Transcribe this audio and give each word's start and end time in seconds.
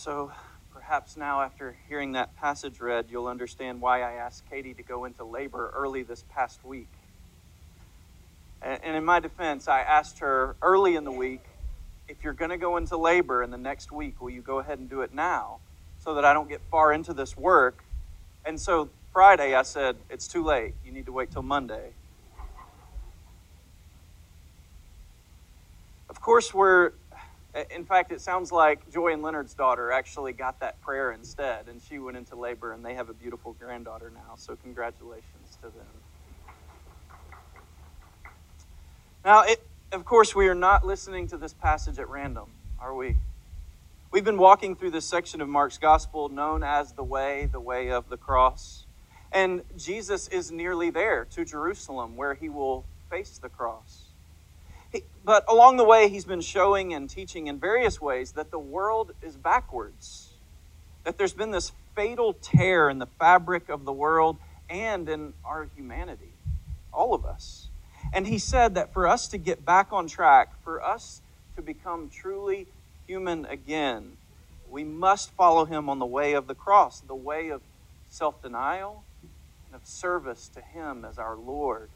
So 0.00 0.32
perhaps 0.72 1.14
now, 1.18 1.42
after 1.42 1.76
hearing 1.86 2.12
that 2.12 2.34
passage 2.34 2.80
read, 2.80 3.08
you'll 3.10 3.26
understand 3.26 3.82
why 3.82 4.00
I 4.00 4.12
asked 4.12 4.48
Katie 4.48 4.72
to 4.72 4.82
go 4.82 5.04
into 5.04 5.24
labor 5.24 5.70
early 5.76 6.02
this 6.04 6.24
past 6.30 6.64
week. 6.64 6.88
And 8.62 8.96
in 8.96 9.04
my 9.04 9.20
defense, 9.20 9.68
I 9.68 9.80
asked 9.80 10.20
her 10.20 10.56
early 10.62 10.96
in 10.96 11.04
the 11.04 11.12
week 11.12 11.42
if 12.08 12.24
you're 12.24 12.32
going 12.32 12.50
to 12.50 12.56
go 12.56 12.78
into 12.78 12.96
labor 12.96 13.42
in 13.42 13.50
the 13.50 13.58
next 13.58 13.92
week, 13.92 14.22
will 14.22 14.30
you 14.30 14.40
go 14.40 14.58
ahead 14.58 14.78
and 14.78 14.88
do 14.88 15.02
it 15.02 15.12
now 15.12 15.58
so 16.02 16.14
that 16.14 16.24
I 16.24 16.32
don't 16.32 16.48
get 16.48 16.62
far 16.70 16.94
into 16.94 17.12
this 17.12 17.36
work? 17.36 17.84
And 18.46 18.58
so 18.58 18.88
Friday, 19.12 19.54
I 19.54 19.60
said, 19.60 19.96
it's 20.08 20.26
too 20.26 20.42
late. 20.42 20.72
You 20.82 20.92
need 20.92 21.04
to 21.06 21.12
wait 21.12 21.30
till 21.30 21.42
Monday. 21.42 21.90
Of 26.08 26.22
course, 26.22 26.54
we're 26.54 26.92
in 27.70 27.84
fact, 27.84 28.12
it 28.12 28.20
sounds 28.20 28.52
like 28.52 28.90
Joy 28.90 29.12
and 29.12 29.22
Leonard's 29.22 29.54
daughter 29.54 29.90
actually 29.90 30.32
got 30.32 30.60
that 30.60 30.80
prayer 30.80 31.12
instead, 31.12 31.68
and 31.68 31.82
she 31.82 31.98
went 31.98 32.16
into 32.16 32.36
labor, 32.36 32.72
and 32.72 32.84
they 32.84 32.94
have 32.94 33.08
a 33.08 33.14
beautiful 33.14 33.54
granddaughter 33.54 34.10
now. 34.14 34.36
So, 34.36 34.56
congratulations 34.56 35.58
to 35.62 35.68
them. 35.68 35.86
Now, 39.24 39.42
it, 39.42 39.66
of 39.92 40.04
course, 40.04 40.34
we 40.34 40.48
are 40.48 40.54
not 40.54 40.86
listening 40.86 41.26
to 41.28 41.36
this 41.36 41.52
passage 41.52 41.98
at 41.98 42.08
random, 42.08 42.50
are 42.78 42.94
we? 42.94 43.16
We've 44.12 44.24
been 44.24 44.38
walking 44.38 44.74
through 44.74 44.90
this 44.90 45.08
section 45.08 45.40
of 45.40 45.48
Mark's 45.48 45.78
gospel 45.78 46.28
known 46.28 46.62
as 46.62 46.92
the 46.92 47.04
way, 47.04 47.48
the 47.50 47.60
way 47.60 47.90
of 47.90 48.08
the 48.08 48.16
cross. 48.16 48.86
And 49.30 49.62
Jesus 49.76 50.26
is 50.28 50.50
nearly 50.50 50.90
there 50.90 51.24
to 51.26 51.44
Jerusalem 51.44 52.16
where 52.16 52.34
he 52.34 52.48
will 52.48 52.86
face 53.08 53.38
the 53.38 53.48
cross. 53.48 54.09
But 55.24 55.44
along 55.48 55.76
the 55.76 55.84
way, 55.84 56.08
he's 56.08 56.24
been 56.24 56.40
showing 56.40 56.94
and 56.94 57.08
teaching 57.08 57.46
in 57.46 57.58
various 57.58 58.00
ways 58.00 58.32
that 58.32 58.50
the 58.50 58.58
world 58.58 59.12
is 59.22 59.36
backwards, 59.36 60.30
that 61.04 61.18
there's 61.18 61.32
been 61.32 61.50
this 61.50 61.72
fatal 61.94 62.32
tear 62.32 62.88
in 62.88 62.98
the 62.98 63.06
fabric 63.06 63.68
of 63.68 63.84
the 63.84 63.92
world 63.92 64.38
and 64.68 65.08
in 65.08 65.34
our 65.44 65.68
humanity, 65.76 66.32
all 66.92 67.14
of 67.14 67.24
us. 67.24 67.68
And 68.12 68.26
he 68.26 68.38
said 68.38 68.74
that 68.74 68.92
for 68.92 69.06
us 69.06 69.28
to 69.28 69.38
get 69.38 69.64
back 69.64 69.92
on 69.92 70.06
track, 70.06 70.48
for 70.64 70.82
us 70.82 71.20
to 71.56 71.62
become 71.62 72.08
truly 72.08 72.66
human 73.06 73.44
again, 73.44 74.16
we 74.70 74.84
must 74.84 75.30
follow 75.32 75.64
him 75.64 75.88
on 75.88 75.98
the 75.98 76.06
way 76.06 76.32
of 76.32 76.46
the 76.46 76.54
cross, 76.54 77.00
the 77.00 77.14
way 77.14 77.50
of 77.50 77.60
self 78.08 78.40
denial 78.42 79.04
and 79.66 79.80
of 79.80 79.86
service 79.86 80.48
to 80.54 80.60
him 80.60 81.04
as 81.04 81.18
our 81.18 81.36
Lord. 81.36 81.90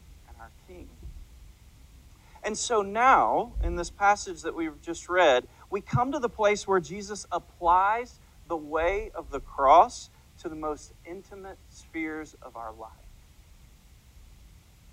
And 2.45 2.55
so 2.55 2.83
now, 2.83 3.53
in 3.63 3.75
this 3.75 3.89
passage 3.89 4.43
that 4.43 4.55
we've 4.55 4.79
just 4.79 5.09
read, 5.09 5.47
we 5.71 5.81
come 5.81 6.11
to 6.11 6.19
the 6.19 6.29
place 6.29 6.67
where 6.67 6.79
Jesus 6.79 7.25
applies 7.31 8.19
the 8.47 8.55
way 8.55 9.09
of 9.15 9.31
the 9.31 9.39
cross 9.39 10.11
to 10.43 10.47
the 10.47 10.55
most 10.55 10.93
intimate 11.09 11.57
spheres 11.69 12.35
of 12.43 12.55
our 12.55 12.71
life 12.71 12.91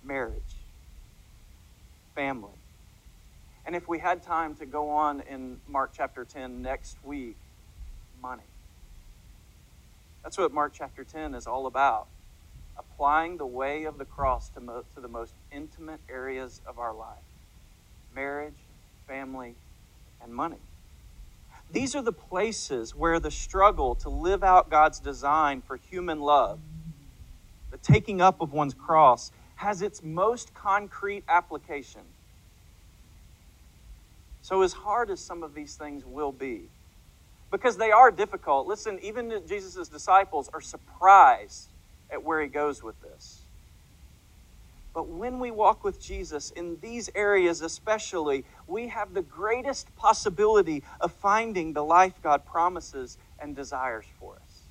marriage, 0.02 0.56
family. 2.14 2.58
And 3.66 3.76
if 3.76 3.86
we 3.86 4.00
had 4.00 4.22
time 4.22 4.56
to 4.56 4.66
go 4.66 4.90
on 4.90 5.20
in 5.20 5.58
Mark 5.68 5.92
chapter 5.94 6.24
10 6.24 6.60
next 6.60 6.96
week, 7.04 7.36
money. 8.20 8.42
That's 10.24 10.38
what 10.38 10.52
Mark 10.52 10.72
chapter 10.74 11.04
10 11.04 11.34
is 11.34 11.46
all 11.46 11.66
about. 11.66 12.08
Applying 12.76 13.36
the 13.36 13.46
way 13.46 13.84
of 13.84 13.98
the 13.98 14.04
cross 14.04 14.48
to, 14.50 14.60
mo- 14.60 14.84
to 14.94 15.00
the 15.00 15.06
most 15.06 15.34
intimate 15.52 16.00
areas 16.10 16.60
of 16.66 16.80
our 16.80 16.94
life 16.94 17.31
marriage, 18.14 18.56
family, 19.06 19.54
and 20.22 20.32
money. 20.34 20.60
These 21.70 21.94
are 21.94 22.02
the 22.02 22.12
places 22.12 22.94
where 22.94 23.18
the 23.18 23.30
struggle 23.30 23.94
to 23.96 24.10
live 24.10 24.44
out 24.44 24.70
God's 24.70 25.00
design 25.00 25.62
for 25.62 25.76
human 25.76 26.20
love, 26.20 26.58
the 27.70 27.78
taking 27.78 28.20
up 28.20 28.40
of 28.40 28.52
one's 28.52 28.74
cross, 28.74 29.32
has 29.56 29.80
its 29.80 30.02
most 30.02 30.54
concrete 30.54 31.24
application. 31.28 32.02
So, 34.42 34.62
as 34.62 34.72
hard 34.72 35.08
as 35.08 35.20
some 35.20 35.42
of 35.42 35.54
these 35.54 35.76
things 35.76 36.04
will 36.04 36.32
be, 36.32 36.62
because 37.50 37.76
they 37.76 37.92
are 37.92 38.10
difficult, 38.10 38.66
listen, 38.66 38.98
even 39.02 39.32
Jesus' 39.46 39.88
disciples 39.88 40.50
are 40.52 40.60
surprised 40.60 41.68
at 42.10 42.24
where 42.24 42.40
he 42.42 42.48
goes 42.48 42.82
with 42.82 43.00
this. 43.02 43.41
But 44.94 45.08
when 45.08 45.38
we 45.38 45.50
walk 45.50 45.84
with 45.84 46.02
Jesus 46.02 46.50
in 46.50 46.76
these 46.82 47.08
areas, 47.14 47.62
especially, 47.62 48.44
we 48.66 48.88
have 48.88 49.14
the 49.14 49.22
greatest 49.22 49.94
possibility 49.96 50.84
of 51.00 51.12
finding 51.12 51.72
the 51.72 51.82
life 51.82 52.20
God 52.22 52.44
promises 52.44 53.16
and 53.38 53.56
desires 53.56 54.04
for 54.20 54.34
us. 54.34 54.62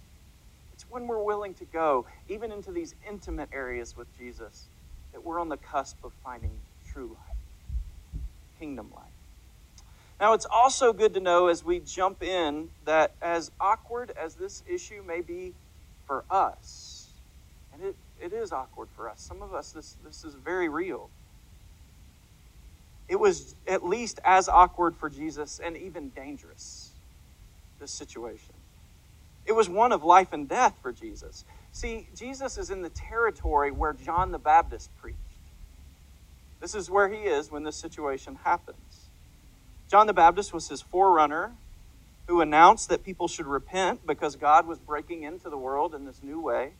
It's 0.73 0.85
when 0.89 1.07
we're 1.07 1.23
willing 1.23 1.55
to 1.55 1.65
go, 1.65 2.05
even 2.27 2.51
into 2.51 2.71
these 2.71 2.93
intimate 3.09 3.49
areas 3.51 3.97
with 3.97 4.15
Jesus, 4.15 4.67
that 5.11 5.23
we're 5.23 5.39
on 5.39 5.49
the 5.49 5.57
cusp 5.57 5.97
of 6.03 6.11
finding 6.23 6.51
true 6.91 7.09
life, 7.09 8.21
kingdom 8.59 8.91
life. 8.95 9.05
Now, 10.19 10.33
it's 10.33 10.45
also 10.51 10.93
good 10.93 11.15
to 11.15 11.19
know 11.19 11.47
as 11.47 11.65
we 11.65 11.79
jump 11.79 12.21
in 12.21 12.69
that 12.85 13.15
as 13.23 13.51
awkward 13.59 14.11
as 14.21 14.35
this 14.35 14.61
issue 14.71 15.01
may 15.01 15.21
be 15.21 15.53
for 16.05 16.25
us, 16.29 17.09
and 17.73 17.81
it 17.81 17.95
it 18.21 18.33
is 18.33 18.51
awkward 18.51 18.89
for 18.89 19.09
us. 19.09 19.21
Some 19.21 19.41
of 19.41 19.53
us, 19.53 19.71
this, 19.71 19.97
this 20.05 20.23
is 20.23 20.35
very 20.35 20.69
real. 20.69 21.09
It 23.07 23.19
was 23.19 23.55
at 23.67 23.85
least 23.85 24.19
as 24.23 24.47
awkward 24.47 24.95
for 24.95 25.09
Jesus 25.09 25.59
and 25.63 25.75
even 25.75 26.09
dangerous, 26.09 26.91
this 27.79 27.91
situation. 27.91 28.55
It 29.45 29.53
was 29.53 29.67
one 29.67 29.91
of 29.91 30.03
life 30.03 30.31
and 30.33 30.47
death 30.47 30.77
for 30.81 30.93
Jesus. 30.93 31.43
See, 31.71 32.07
Jesus 32.15 32.57
is 32.57 32.69
in 32.69 32.83
the 32.83 32.89
territory 32.89 33.71
where 33.71 33.93
John 33.93 34.31
the 34.31 34.39
Baptist 34.39 34.91
preached. 34.95 35.17
This 36.61 36.75
is 36.75 36.89
where 36.89 37.09
he 37.09 37.21
is 37.21 37.51
when 37.51 37.63
this 37.63 37.75
situation 37.75 38.38
happens. 38.43 39.09
John 39.89 40.07
the 40.07 40.13
Baptist 40.13 40.53
was 40.53 40.69
his 40.69 40.81
forerunner 40.81 41.53
who 42.27 42.39
announced 42.39 42.88
that 42.89 43.03
people 43.03 43.27
should 43.27 43.47
repent 43.47 44.05
because 44.05 44.35
God 44.35 44.67
was 44.67 44.79
breaking 44.79 45.23
into 45.23 45.49
the 45.49 45.57
world 45.57 45.93
in 45.93 46.05
this 46.05 46.21
new 46.23 46.39
way. 46.39 46.73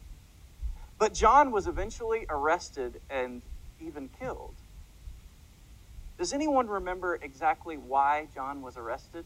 But 1.02 1.16
John 1.16 1.52
was 1.52 1.66
eventually 1.66 2.28
arrested 2.30 3.02
and 3.10 3.42
even 3.84 4.08
killed. 4.20 4.54
Does 6.20 6.32
anyone 6.32 6.68
remember 6.68 7.18
exactly 7.20 7.76
why 7.76 8.28
John 8.36 8.62
was 8.62 8.78
arrested? 8.78 9.26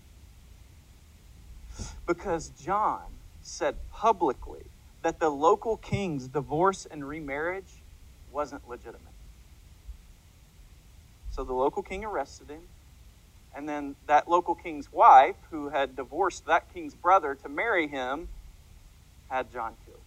Because 2.08 2.48
John 2.48 3.02
said 3.42 3.76
publicly 3.92 4.62
that 5.02 5.20
the 5.20 5.28
local 5.28 5.76
king's 5.76 6.30
divorce 6.30 6.88
and 6.90 7.06
remarriage 7.06 7.82
wasn't 8.32 8.70
legitimate. 8.70 9.02
So 11.32 11.44
the 11.44 11.52
local 11.52 11.84
king 11.84 12.06
arrested 12.06 12.52
him, 12.52 12.62
and 13.54 13.68
then 13.68 13.98
that 14.08 14.30
local 14.30 14.56
king's 14.56 14.94
wife, 14.94 15.36
who 15.52 15.68
had 15.68 15.98
divorced 15.98 16.46
that 16.46 16.74
king's 16.74 16.96
brother 16.96 17.36
to 17.36 17.50
marry 17.50 17.90
him, 17.90 18.30
had 19.28 19.52
John 19.52 19.74
killed. 19.86 20.05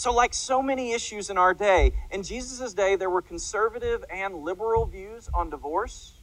So, 0.00 0.14
like 0.14 0.32
so 0.32 0.62
many 0.62 0.92
issues 0.92 1.28
in 1.28 1.36
our 1.36 1.52
day, 1.52 1.92
in 2.10 2.22
Jesus' 2.22 2.72
day, 2.72 2.96
there 2.96 3.10
were 3.10 3.20
conservative 3.20 4.02
and 4.10 4.34
liberal 4.34 4.86
views 4.86 5.28
on 5.34 5.50
divorce. 5.50 6.14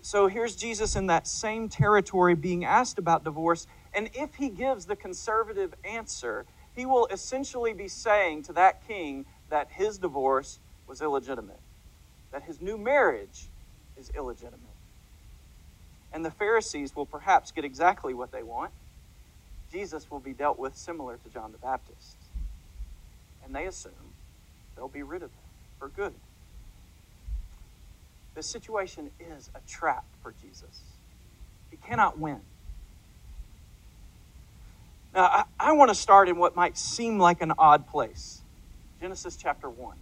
So, 0.00 0.28
here's 0.28 0.54
Jesus 0.54 0.94
in 0.94 1.08
that 1.08 1.26
same 1.26 1.68
territory 1.68 2.36
being 2.36 2.64
asked 2.64 3.00
about 3.00 3.24
divorce. 3.24 3.66
And 3.92 4.10
if 4.14 4.36
he 4.36 4.48
gives 4.48 4.86
the 4.86 4.94
conservative 4.94 5.74
answer, 5.82 6.46
he 6.76 6.86
will 6.86 7.08
essentially 7.08 7.72
be 7.72 7.88
saying 7.88 8.44
to 8.44 8.52
that 8.52 8.86
king 8.86 9.26
that 9.50 9.66
his 9.72 9.98
divorce 9.98 10.60
was 10.86 11.02
illegitimate, 11.02 11.58
that 12.30 12.44
his 12.44 12.60
new 12.60 12.78
marriage 12.78 13.48
is 13.96 14.08
illegitimate. 14.16 14.60
And 16.12 16.24
the 16.24 16.30
Pharisees 16.30 16.94
will 16.94 17.06
perhaps 17.06 17.50
get 17.50 17.64
exactly 17.64 18.14
what 18.14 18.30
they 18.30 18.44
want 18.44 18.70
Jesus 19.72 20.10
will 20.10 20.20
be 20.20 20.32
dealt 20.32 20.58
with 20.58 20.76
similar 20.76 21.18
to 21.18 21.28
John 21.30 21.52
the 21.52 21.58
Baptist. 21.58 22.16
And 23.44 23.54
they 23.54 23.66
assume 23.66 23.92
they'll 24.76 24.88
be 24.88 25.02
rid 25.02 25.22
of 25.22 25.30
him 25.30 25.40
for 25.78 25.88
good. 25.88 26.14
The 28.34 28.42
situation 28.42 29.10
is 29.18 29.50
a 29.54 29.60
trap 29.68 30.04
for 30.22 30.34
Jesus. 30.42 30.82
He 31.70 31.76
cannot 31.76 32.18
win. 32.18 32.40
Now, 35.14 35.24
I, 35.24 35.44
I 35.58 35.72
want 35.72 35.88
to 35.88 35.94
start 35.94 36.28
in 36.28 36.36
what 36.36 36.54
might 36.54 36.76
seem 36.76 37.18
like 37.18 37.42
an 37.42 37.52
odd 37.58 37.88
place 37.88 38.42
Genesis 39.00 39.36
chapter 39.36 39.70
1. 39.70 39.96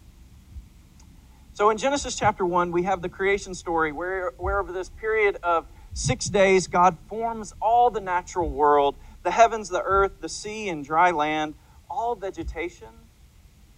So, 1.55 1.71
in 1.71 1.79
Genesis 1.79 2.17
chapter 2.17 2.45
1, 2.45 2.73
we 2.73 2.83
have 2.83 3.01
the 3.01 3.09
creation 3.09 3.55
story 3.55 3.93
where, 3.93 4.33
where 4.37 4.59
over 4.59 4.73
this 4.73 4.91
period 4.91 5.39
of 5.43 5.67
six 5.95 6.27
days, 6.27 6.67
God 6.67 6.99
forms 7.09 7.55
all 7.61 7.91
the 7.91 8.01
natural 8.01 8.51
world 8.51 8.95
the 9.27 9.33
heavens, 9.33 9.69
the 9.69 9.83
earth, 9.83 10.21
the 10.21 10.29
sea, 10.29 10.69
and 10.69 10.85
dry 10.85 11.11
land, 11.11 11.57
all 11.91 12.15
vegetation, 12.15 12.87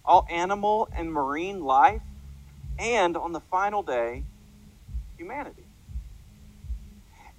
all 0.05 0.23
animal 0.29 0.87
and 0.95 1.11
marine 1.11 1.63
life, 1.63 2.03
and 2.77 3.17
on 3.17 3.31
the 3.31 3.39
final 3.39 3.81
day, 3.81 4.23
humanity. 5.17 5.65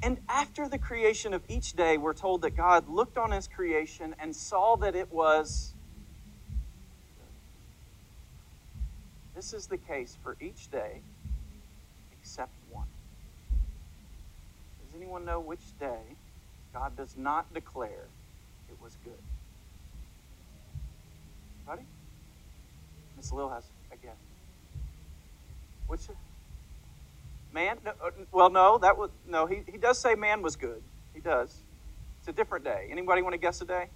And 0.02 0.18
after 0.28 0.68
the 0.68 0.76
creation 0.76 1.32
of 1.32 1.42
each 1.46 1.74
day, 1.74 1.98
we're 1.98 2.12
told 2.12 2.42
that 2.42 2.56
God 2.56 2.88
looked 2.88 3.16
on 3.16 3.30
his 3.30 3.46
creation 3.46 4.16
and 4.18 4.34
saw 4.34 4.74
that 4.78 4.96
it 4.96 5.12
was. 5.12 5.72
This 9.36 9.52
is 9.52 9.68
the 9.68 9.78
case 9.78 10.18
for 10.20 10.36
each 10.40 10.68
day 10.68 11.02
except 12.20 12.50
one. 12.72 12.88
Does 14.84 14.96
anyone 14.96 15.24
know 15.24 15.38
which 15.38 15.78
day 15.78 16.16
God 16.72 16.96
does 16.96 17.16
not 17.16 17.52
declare 17.52 18.06
it 18.68 18.76
was 18.82 18.96
good? 19.04 19.12
Buddy? 21.66 21.82
Miss 23.16 23.32
Lil 23.32 23.48
has 23.50 23.64
a 23.92 23.96
guess. 23.96 24.16
Which 25.86 26.02
man? 27.52 27.78
No, 27.84 27.90
uh, 28.04 28.10
well, 28.32 28.50
no, 28.50 28.78
that 28.78 28.96
was 28.96 29.10
no. 29.28 29.46
He 29.46 29.62
he 29.66 29.76
does 29.76 29.98
say 29.98 30.14
man 30.14 30.42
was 30.42 30.56
good. 30.56 30.82
He 31.12 31.20
does. 31.20 31.64
It's 32.20 32.28
a 32.28 32.32
different 32.32 32.64
day. 32.64 32.88
Anybody 32.90 33.22
want 33.22 33.34
to 33.34 33.38
guess 33.38 33.60
a 33.60 33.64
day? 33.64 33.88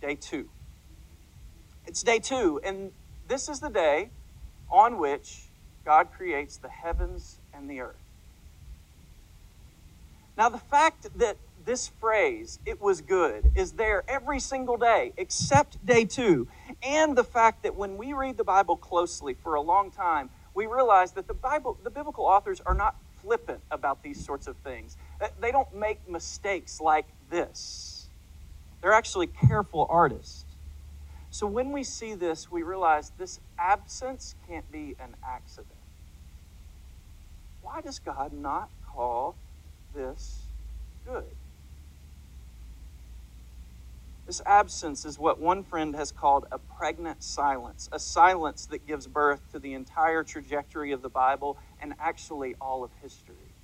Day 0.00 0.14
two. 0.14 0.48
It's 1.86 2.02
day 2.02 2.18
two, 2.18 2.60
and 2.64 2.92
this 3.28 3.48
is 3.48 3.60
the 3.60 3.68
day 3.68 4.10
on 4.70 4.98
which 4.98 5.48
God 5.84 6.08
creates 6.12 6.56
the 6.56 6.68
heavens 6.68 7.38
and 7.54 7.68
the 7.70 7.80
earth. 7.80 8.05
Now, 10.36 10.48
the 10.50 10.58
fact 10.58 11.08
that 11.18 11.38
this 11.64 11.88
phrase, 11.88 12.58
it 12.64 12.80
was 12.80 13.00
good, 13.00 13.50
is 13.54 13.72
there 13.72 14.04
every 14.08 14.38
single 14.38 14.76
day 14.76 15.12
except 15.16 15.84
day 15.84 16.04
two, 16.04 16.46
and 16.82 17.16
the 17.16 17.24
fact 17.24 17.62
that 17.64 17.74
when 17.74 17.96
we 17.96 18.12
read 18.12 18.36
the 18.36 18.44
Bible 18.44 18.76
closely 18.76 19.34
for 19.34 19.54
a 19.54 19.60
long 19.60 19.90
time, 19.90 20.30
we 20.54 20.66
realize 20.66 21.12
that 21.12 21.26
the 21.26 21.34
Bible, 21.34 21.76
the 21.82 21.90
biblical 21.90 22.24
authors 22.24 22.60
are 22.64 22.74
not 22.74 22.96
flippant 23.20 23.60
about 23.70 24.02
these 24.02 24.24
sorts 24.24 24.46
of 24.46 24.56
things. 24.58 24.96
They 25.40 25.50
don't 25.50 25.74
make 25.74 26.08
mistakes 26.08 26.80
like 26.80 27.06
this. 27.30 28.08
They're 28.80 28.92
actually 28.92 29.26
careful 29.26 29.86
artists. 29.90 30.44
So 31.30 31.46
when 31.46 31.72
we 31.72 31.82
see 31.82 32.14
this, 32.14 32.50
we 32.50 32.62
realize 32.62 33.12
this 33.18 33.40
absence 33.58 34.34
can't 34.48 34.70
be 34.70 34.96
an 35.00 35.16
accident. 35.26 35.70
Why 37.62 37.80
does 37.80 37.98
God 37.98 38.32
not 38.32 38.70
call 38.94 39.34
this 39.96 40.42
good? 41.04 41.24
This 44.26 44.42
absence 44.44 45.04
is 45.04 45.18
what 45.18 45.40
one 45.40 45.62
friend 45.62 45.94
has 45.94 46.10
called 46.10 46.46
a 46.50 46.58
pregnant 46.58 47.22
silence, 47.22 47.88
a 47.92 48.00
silence 48.00 48.66
that 48.66 48.86
gives 48.86 49.06
birth 49.06 49.50
to 49.52 49.60
the 49.60 49.72
entire 49.72 50.24
trajectory 50.24 50.92
of 50.92 51.02
the 51.02 51.08
Bible 51.08 51.56
and 51.80 51.94
actually 52.00 52.56
all 52.60 52.82
of 52.82 52.90
history. 53.00 53.54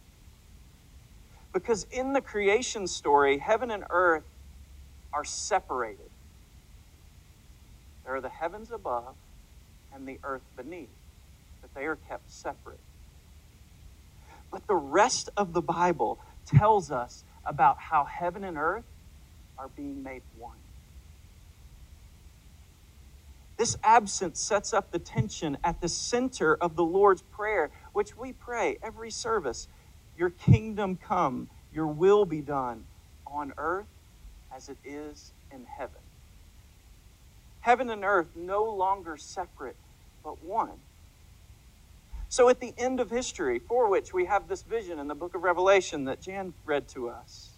Because 1.52 1.84
in 1.90 2.12
the 2.12 2.20
creation 2.20 2.86
story, 2.86 3.38
heaven 3.38 3.70
and 3.70 3.84
earth 3.90 4.24
are 5.12 5.24
separated. 5.24 6.10
There 8.04 8.14
are 8.14 8.20
the 8.20 8.28
heavens 8.28 8.70
above 8.70 9.16
and 9.92 10.06
the 10.06 10.20
earth 10.22 10.48
beneath, 10.56 10.88
but 11.60 11.74
they 11.74 11.86
are 11.86 11.96
kept 11.96 12.30
separate. 12.30 12.80
But 14.52 14.68
the 14.68 14.76
rest 14.76 15.30
of 15.38 15.54
the 15.54 15.62
Bible 15.62 16.20
tells 16.46 16.92
us 16.92 17.24
about 17.46 17.78
how 17.80 18.06
heaven 18.06 18.44
and 18.44 18.58
earth 18.58 18.86
are 19.58 19.70
being 19.76 20.02
made 20.02 20.22
one. 20.36 20.58
This 23.58 23.76
absence 23.84 24.40
sets 24.40 24.74
up 24.74 24.92
the 24.92 25.00
tension 25.00 25.58
at 25.64 25.80
the 25.80 25.88
center 25.88 26.56
of 26.56 26.76
the 26.76 26.84
Lord's 26.84 27.22
Prayer, 27.22 27.70
which 27.94 28.16
we 28.16 28.32
pray 28.32 28.78
every 28.82 29.10
service 29.12 29.68
Your 30.16 30.30
kingdom 30.30 30.96
come, 30.96 31.48
your 31.72 31.88
will 31.88 32.26
be 32.26 32.42
done 32.42 32.86
on 33.26 33.52
earth 33.58 33.88
as 34.54 34.68
it 34.68 34.78
is 34.84 35.34
in 35.52 35.66
heaven. 35.78 36.02
Heaven 37.60 37.90
and 37.90 38.04
earth 38.04 38.30
no 38.36 38.64
longer 38.64 39.16
separate, 39.16 39.78
but 40.24 40.44
one. 40.44 40.80
So, 42.32 42.48
at 42.48 42.60
the 42.60 42.72
end 42.78 42.98
of 42.98 43.10
history, 43.10 43.58
for 43.58 43.90
which 43.90 44.14
we 44.14 44.24
have 44.24 44.48
this 44.48 44.62
vision 44.62 44.98
in 44.98 45.06
the 45.06 45.14
book 45.14 45.34
of 45.34 45.42
Revelation 45.42 46.06
that 46.06 46.22
Jan 46.22 46.54
read 46.64 46.88
to 46.88 47.10
us, 47.10 47.50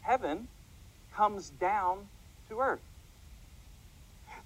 heaven 0.00 0.48
comes 1.14 1.50
down 1.50 2.08
to 2.48 2.60
earth. 2.60 2.80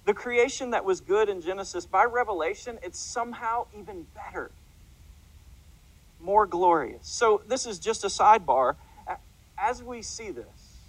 The 0.03 0.13
creation 0.13 0.71
that 0.71 0.83
was 0.83 0.99
good 0.99 1.29
in 1.29 1.39
Genesis, 1.39 1.85
by 1.85 2.03
Revelation, 2.03 2.79
it's 2.83 2.99
somehow 2.99 3.67
even 3.79 4.07
better, 4.13 4.51
more 6.19 6.45
glorious. 6.45 7.07
So, 7.07 7.41
this 7.47 7.65
is 7.65 7.79
just 7.79 8.03
a 8.03 8.07
sidebar. 8.07 8.75
As 9.57 9.81
we 9.81 10.01
see 10.01 10.31
this, 10.31 10.81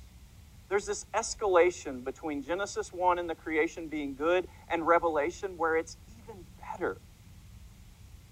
there's 0.68 0.86
this 0.86 1.06
escalation 1.14 2.02
between 2.02 2.42
Genesis 2.42 2.92
1 2.92 3.20
and 3.20 3.30
the 3.30 3.36
creation 3.36 3.86
being 3.86 4.16
good 4.16 4.48
and 4.68 4.88
Revelation 4.88 5.56
where 5.56 5.76
it's 5.76 5.96
even 6.24 6.44
better. 6.60 6.96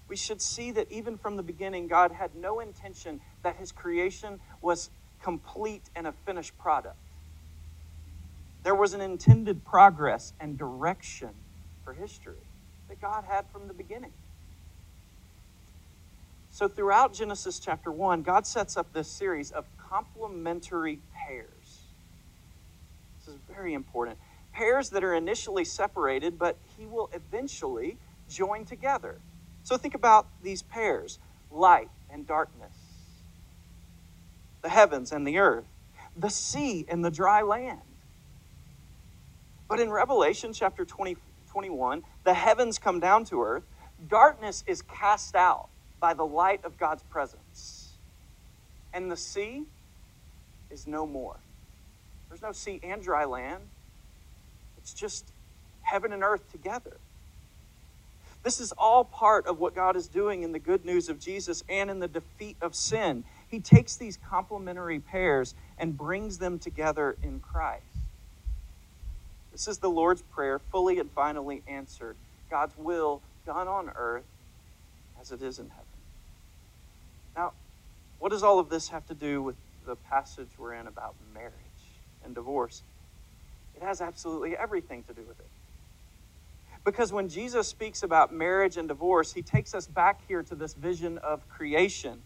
We 0.07 0.15
should 0.15 0.41
see 0.41 0.71
that 0.71 0.91
even 0.91 1.17
from 1.17 1.35
the 1.35 1.43
beginning, 1.43 1.87
God 1.87 2.11
had 2.11 2.35
no 2.35 2.59
intention 2.59 3.21
that 3.43 3.55
his 3.57 3.71
creation 3.71 4.39
was 4.61 4.89
complete 5.21 5.89
and 5.95 6.05
a 6.05 6.11
finished 6.11 6.57
product. 6.57 6.97
There 8.63 8.75
was 8.75 8.93
an 8.93 9.01
intended 9.01 9.65
progress 9.65 10.33
and 10.39 10.57
direction 10.57 11.29
for 11.83 11.93
history 11.93 12.33
that 12.89 13.01
God 13.01 13.23
had 13.27 13.45
from 13.51 13.67
the 13.67 13.73
beginning. 13.73 14.11
So, 16.51 16.67
throughout 16.67 17.13
Genesis 17.13 17.59
chapter 17.59 17.91
1, 17.91 18.21
God 18.21 18.47
sets 18.47 18.77
up 18.77 18.93
this 18.93 19.11
series 19.11 19.51
of 19.51 19.65
complementary 19.77 20.99
pairs 21.13 21.85
this 23.25 23.33
is 23.35 23.41
very 23.47 23.73
important. 23.73 24.17
Pairs 24.53 24.89
that 24.91 25.03
are 25.03 25.13
initially 25.13 25.65
separated, 25.65 26.37
but 26.37 26.57
he 26.77 26.85
will 26.85 27.09
eventually 27.13 27.97
join 28.29 28.65
together. 28.65 29.17
So 29.65 29.77
think 29.77 29.95
about 29.95 30.27
these 30.43 30.61
pairs 30.61 31.17
light 31.49 31.89
and 32.11 32.27
darkness, 32.27 32.69
the 34.61 34.69
heavens 34.69 35.11
and 35.11 35.27
the 35.27 35.39
earth, 35.39 35.65
the 36.15 36.29
sea 36.29 36.85
and 36.87 37.03
the 37.03 37.09
dry 37.09 37.41
land. 37.41 37.81
But 39.67 39.79
in 39.79 39.89
Revelation 39.89 40.53
chapter 40.53 40.85
20, 40.85 41.17
21, 41.51 42.03
the 42.23 42.35
heavens 42.35 42.77
come 42.77 42.99
down 42.99 43.25
to 43.25 43.41
earth, 43.41 43.63
darkness 44.07 44.63
is 44.67 44.83
cast 44.83 45.35
out 45.35 45.69
by 45.99 46.13
the 46.13 46.25
light 46.25 46.63
of 46.63 46.77
God's 46.77 47.01
presence, 47.01 47.97
and 48.93 49.11
the 49.11 49.17
sea 49.17 49.63
is 50.69 50.85
no 50.85 51.07
more. 51.07 51.39
There's 52.29 52.43
no 52.43 52.51
sea 52.51 52.79
and 52.83 53.01
dry 53.01 53.25
land. 53.25 53.63
It's 54.77 54.93
just 54.93 55.33
heaven 55.81 56.13
and 56.13 56.21
earth 56.21 56.51
together. 56.51 56.99
This 58.45 58.61
is 58.61 58.71
all 58.77 59.03
part 59.03 59.45
of 59.45 59.59
what 59.59 59.75
God 59.75 59.97
is 59.97 60.07
doing 60.07 60.43
in 60.43 60.53
the 60.53 60.59
good 60.59 60.85
news 60.85 61.09
of 61.09 61.19
Jesus 61.19 61.65
and 61.67 61.91
in 61.91 61.99
the 61.99 62.07
defeat 62.07 62.55
of 62.61 62.75
sin. 62.75 63.25
He 63.49 63.59
takes 63.59 63.97
these 63.97 64.17
complementary 64.29 64.99
pairs 64.99 65.53
and 65.77 65.97
brings 65.97 66.37
them 66.37 66.59
together 66.59 67.17
in 67.21 67.41
Christ. 67.41 67.83
This 69.51 69.67
is 69.67 69.79
the 69.79 69.89
Lord's 69.89 70.21
Prayer, 70.21 70.59
fully 70.59 70.99
and 70.99 71.11
finally 71.11 71.61
answered. 71.67 72.15
God's 72.49 72.77
will 72.77 73.21
done 73.45 73.67
on 73.67 73.91
earth 73.95 74.23
as 75.19 75.33
it 75.33 75.41
is 75.41 75.59
in 75.59 75.69
heaven. 75.69 75.85
Now, 77.35 77.51
what 78.19 78.29
does 78.29 78.43
all 78.43 78.59
of 78.59 78.69
this 78.69 78.87
have 78.89 79.05
to 79.07 79.13
do 79.13 79.41
with 79.41 79.57
the 79.85 79.97
passage 79.97 80.47
we're 80.57 80.73
in 80.73 80.87
about 80.87 81.15
marriage? 81.33 81.51
and 82.25 82.35
divorce. 82.35 82.81
It 83.75 83.83
has 83.83 84.01
absolutely 84.01 84.57
everything 84.57 85.03
to 85.03 85.13
do 85.13 85.21
with 85.21 85.39
it. 85.39 85.47
Because 86.85 87.11
when 87.11 87.27
Jesus 87.27 87.67
speaks 87.67 88.03
about 88.03 88.31
marriage 88.31 88.77
and 88.77 88.87
divorce, 88.87 89.33
he 89.33 89.41
takes 89.41 89.73
us 89.73 89.87
back 89.87 90.21
here 90.27 90.43
to 90.43 90.53
this 90.55 90.75
vision 90.75 91.17
of 91.17 91.49
creation. 91.49 92.19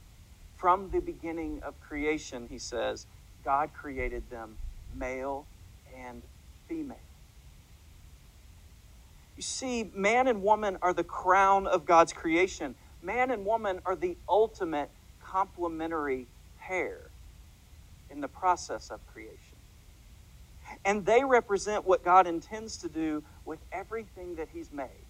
From 0.58 0.90
the 0.92 1.00
beginning 1.00 1.62
of 1.64 1.80
creation, 1.80 2.48
he 2.50 2.60
says, 2.60 3.08
God 3.46 3.70
created 3.74 4.30
them 4.30 4.58
male 4.94 5.48
and 5.98 6.22
female. 6.68 6.98
You 9.38 9.44
see, 9.44 9.90
man 9.96 10.28
and 10.28 10.44
woman 10.44 10.78
are 10.82 10.94
the 10.94 11.06
crown 11.06 11.66
of 11.66 11.86
God's 11.86 12.12
creation. 12.12 12.76
Man 13.02 13.32
and 13.32 13.46
woman 13.46 13.80
are 13.86 13.96
the 13.96 14.18
ultimate 14.28 14.92
complementary 15.24 16.28
pair 16.60 16.98
in 18.10 18.20
the 18.20 18.28
process 18.28 18.90
of 18.90 19.00
creation. 19.08 19.38
And 20.84 21.06
they 21.06 21.24
represent 21.24 21.88
what 21.88 22.04
God 22.04 22.28
intends 22.28 22.78
to 22.78 22.90
do 22.90 23.24
with 23.50 23.60
everything 23.72 24.36
that 24.36 24.48
He's 24.54 24.72
made. 24.72 25.08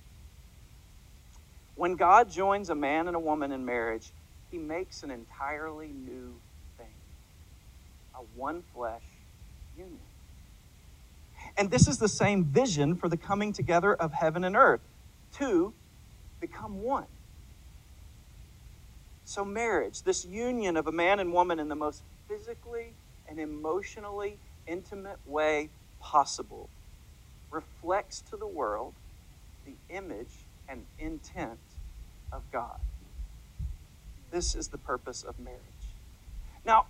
When 1.76 1.96
God 1.96 2.32
joins 2.32 2.70
a 2.70 2.76
man 2.76 3.08
and 3.08 3.16
a 3.16 3.20
woman 3.20 3.52
in 3.52 3.66
marriage, 3.66 4.12
He 4.50 4.58
makes 4.58 5.04
an 5.04 5.12
entirely 5.12 5.90
new 5.90 6.34
thing 6.78 6.88
a 8.16 8.22
one 8.40 8.64
flesh 8.74 9.04
union. 9.78 10.00
And 11.58 11.70
this 11.70 11.86
is 11.86 11.98
the 11.98 12.08
same 12.08 12.46
vision 12.46 12.96
for 12.96 13.10
the 13.10 13.18
coming 13.18 13.52
together 13.52 13.94
of 13.94 14.14
heaven 14.14 14.46
and 14.46 14.56
earth 14.56 14.82
two 15.34 15.74
become 16.40 16.82
one. 16.82 17.08
So, 19.26 19.44
marriage, 19.44 20.04
this 20.04 20.26
union 20.26 20.78
of 20.78 20.88
a 20.88 20.92
man 20.94 21.20
and 21.20 21.34
woman 21.34 21.60
in 21.60 21.68
the 21.68 21.76
most 21.76 22.04
physically 22.28 22.94
and 23.28 23.38
emotionally 23.38 24.38
intimate 24.66 25.20
way 25.28 25.70
possible, 26.00 26.70
reflects 27.52 28.22
to 28.30 28.38
the 28.38 28.48
world 28.48 28.94
the 29.66 29.74
image 29.90 30.46
and 30.68 30.86
intent 30.98 31.60
of 32.32 32.44
God. 32.52 32.80
This 34.32 34.56
is 34.56 34.68
the 34.68 34.78
purpose 34.78 35.24
of 35.24 35.40
marriage. 35.40 35.60
Now, 36.66 36.86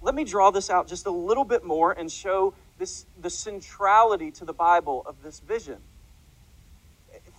let 0.00 0.14
me 0.14 0.24
draw 0.24 0.50
this 0.50 0.70
out 0.70 0.86
just 0.86 1.06
a 1.06 1.10
little 1.10 1.44
bit 1.44 1.64
more 1.64 1.92
and 1.92 2.10
show 2.10 2.54
this, 2.78 3.06
the 3.20 3.30
centrality 3.30 4.30
to 4.32 4.44
the 4.44 4.52
Bible 4.52 5.02
of 5.06 5.22
this 5.22 5.40
vision. 5.40 5.78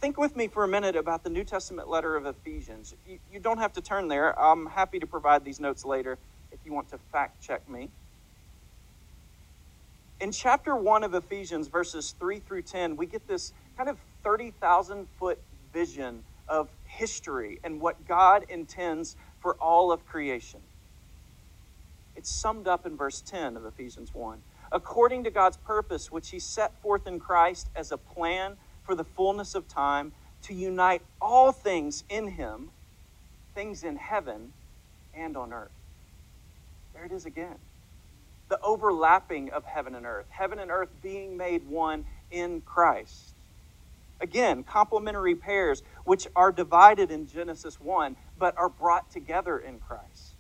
Think 0.02 0.18
with 0.18 0.36
me 0.36 0.48
for 0.48 0.64
a 0.64 0.68
minute 0.68 0.96
about 0.96 1.24
the 1.24 1.30
New 1.30 1.44
Testament 1.44 1.90
letter 1.90 2.16
of 2.16 2.26
Ephesians. 2.26 2.96
You, 3.08 3.20
you 3.32 3.40
don't 3.40 3.60
have 3.60 3.74
to 3.74 3.82
turn 3.82 4.08
there. 4.08 4.38
I'm 4.40 4.66
happy 4.68 5.00
to 5.00 5.08
provide 5.08 5.44
these 5.44 5.60
notes 5.60 5.86
later 5.86 6.18
if 6.52 6.60
you 6.66 6.74
want 6.74 6.90
to 6.90 6.98
fact 7.12 7.42
check 7.42 7.68
me. 7.70 7.90
In 10.20 10.34
chapter 10.34 10.76
1 10.76 11.04
of 11.06 11.14
Ephesians, 11.14 11.70
verses 11.70 12.14
3 12.20 12.40
through 12.40 12.64
10, 12.64 12.98
we 12.98 13.06
get 13.06 13.28
this 13.28 13.54
kind 13.78 13.90
of 13.90 13.98
30,000 14.22 15.08
foot 15.18 15.40
vision 15.72 16.24
of 16.50 16.70
history 16.84 17.60
and 17.64 17.80
what 17.80 18.06
God 18.06 18.44
intends 18.50 19.16
for 19.40 19.56
all 19.56 19.94
of 19.94 20.06
creation. 20.06 20.60
It's 22.18 22.30
summed 22.30 22.68
up 22.68 22.86
in 22.86 22.98
verse 22.98 23.22
10 23.22 23.56
of 23.56 23.64
Ephesians 23.66 24.14
1. 24.14 24.40
According 24.74 25.24
to 25.24 25.32
God's 25.32 25.56
purpose, 25.56 26.12
which 26.12 26.32
He 26.32 26.40
set 26.40 26.82
forth 26.82 27.08
in 27.08 27.20
Christ 27.20 27.70
as 27.74 27.92
a 27.94 27.98
plan 27.98 28.58
for 28.84 28.96
the 28.96 29.06
fullness 29.06 29.56
of 29.56 29.70
time, 29.70 30.12
to 30.42 30.54
unite 30.54 31.02
all 31.22 31.54
things 31.54 32.04
in 32.10 32.32
Him, 32.32 32.72
things 33.56 33.84
in 33.84 33.96
heaven 33.96 34.50
and 35.14 35.38
on 35.38 35.54
earth. 35.54 35.72
There 36.94 37.06
it 37.06 37.12
is 37.14 37.26
again. 37.26 37.56
The 38.50 38.60
overlapping 38.62 39.52
of 39.52 39.64
heaven 39.66 39.96
and 39.96 40.06
earth, 40.06 40.26
heaven 40.30 40.60
and 40.60 40.72
earth 40.72 40.90
being 41.02 41.38
made 41.38 41.68
one 41.68 42.06
in 42.32 42.62
Christ. 42.62 43.36
Again, 44.22 44.64
complementary 44.64 45.36
pairs 45.36 45.82
which 46.04 46.28
are 46.36 46.52
divided 46.52 47.12
in 47.12 47.28
Genesis 47.28 47.80
1, 47.80 48.16
but 48.38 48.58
are 48.58 48.70
brought 48.70 49.12
together 49.12 49.58
in 49.58 49.80
Christ. 49.80 50.34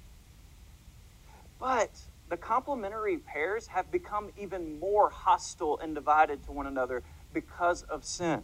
But 1.59 1.91
the 2.29 2.37
complementary 2.37 3.17
pairs 3.17 3.67
have 3.67 3.91
become 3.91 4.31
even 4.37 4.79
more 4.79 5.09
hostile 5.09 5.79
and 5.79 5.95
divided 5.95 6.43
to 6.45 6.51
one 6.51 6.67
another 6.67 7.03
because 7.33 7.83
of 7.83 8.03
sin. 8.03 8.41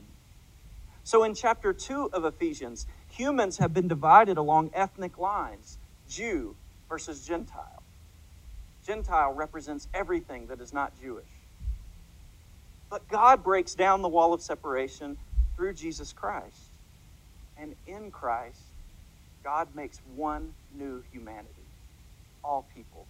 So 1.03 1.23
in 1.23 1.35
chapter 1.35 1.71
2 1.71 2.09
of 2.13 2.25
Ephesians, 2.25 2.87
humans 3.07 3.59
have 3.59 3.73
been 3.73 3.87
divided 3.87 4.37
along 4.37 4.71
ethnic 4.73 5.17
lines 5.17 5.77
Jew 6.09 6.55
versus 6.89 7.25
Gentile. 7.25 7.84
Gentile 8.85 9.33
represents 9.33 9.87
everything 9.93 10.47
that 10.47 10.61
is 10.61 10.73
not 10.73 10.93
Jewish. 11.01 11.25
But 12.89 13.07
God 13.07 13.43
breaks 13.43 13.73
down 13.73 14.01
the 14.01 14.07
wall 14.07 14.33
of 14.33 14.41
separation 14.41 15.17
through 15.55 15.73
Jesus 15.73 16.13
Christ. 16.13 16.69
And 17.57 17.75
in 17.87 18.11
Christ, 18.11 18.61
God 19.43 19.69
makes 19.75 19.99
one 20.15 20.53
new 20.77 21.03
humanity 21.11 21.49
all 22.45 22.65
people. 22.75 23.05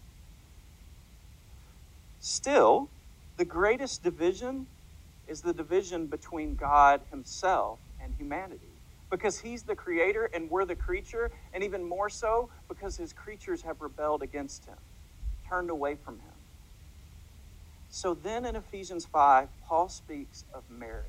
Still, 2.20 2.90
the 3.38 3.46
greatest 3.46 4.02
division 4.02 4.68
is 5.28 5.42
the 5.42 5.54
division 5.54 6.08
between 6.08 6.56
God 6.56 7.02
Himself 7.12 7.80
and 8.02 8.14
humanity. 8.18 8.62
Because 9.12 9.40
He's 9.40 9.64
the 9.64 9.76
creator 9.76 10.30
and 10.34 10.50
we're 10.50 10.66
the 10.66 10.76
creature, 10.76 11.32
and 11.54 11.64
even 11.64 11.84
more 11.84 12.10
so 12.10 12.50
because 12.68 12.98
His 12.98 13.14
creatures 13.14 13.62
have 13.64 13.82
rebelled 13.82 14.24
against 14.24 14.66
Him, 14.66 14.78
turned 15.48 15.70
away 15.70 15.96
from 15.96 16.16
Him. 16.16 16.34
So 17.90 18.14
then 18.14 18.46
in 18.46 18.56
Ephesians 18.56 19.06
5, 19.06 19.50
Paul 19.68 19.90
speaks 19.90 20.44
of 20.54 20.64
marriage. 20.70 21.06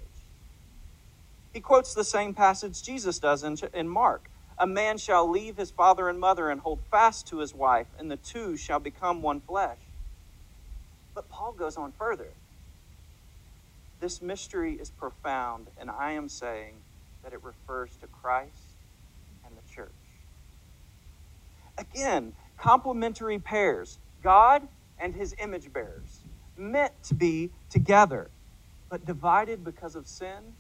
He 1.53 1.61
quotes 1.61 1.95
the 1.95 2.05
same 2.05 2.35
passage 2.35 2.83
Jesus 2.83 3.19
does 3.19 3.43
in, 3.43 3.57
in 3.75 3.89
Mark. 3.89 4.31
A 4.59 4.67
man 4.67 4.97
shall 4.97 5.29
leave 5.29 5.57
his 5.57 5.71
father 5.71 6.09
and 6.09 6.19
mother 6.19 6.49
and 6.51 6.61
hold 6.61 6.81
fast 6.91 7.27
to 7.29 7.39
his 7.39 7.55
wife, 7.55 7.89
and 7.99 8.11
the 8.11 8.17
two 8.17 8.57
shall 8.57 8.79
become 8.79 9.21
one 9.21 9.41
flesh. 9.41 9.79
But 11.15 11.29
Paul 11.29 11.53
goes 11.53 11.77
on 11.77 11.93
further. 11.93 12.29
This 14.01 14.23
mystery 14.23 14.75
is 14.75 14.91
profound, 14.91 15.69
and 15.81 15.91
I 15.91 16.13
am 16.13 16.29
saying 16.29 16.75
that 17.23 17.33
it 17.33 17.43
refers 17.43 17.97
to 18.01 18.07
Christ 18.07 18.77
and 19.45 19.57
the 19.57 19.75
church. 19.75 19.91
Again, 21.79 22.35
complementary 22.59 23.39
pairs 23.39 23.99
God 24.27 24.67
and 24.99 25.15
his 25.15 25.37
image 25.39 25.73
bearers, 25.73 26.19
meant 26.57 26.93
to 27.05 27.15
be 27.15 27.51
together, 27.71 28.29
but 28.91 29.07
divided 29.07 29.63
because 29.63 29.95
of 29.95 30.09
sin, 30.09 30.55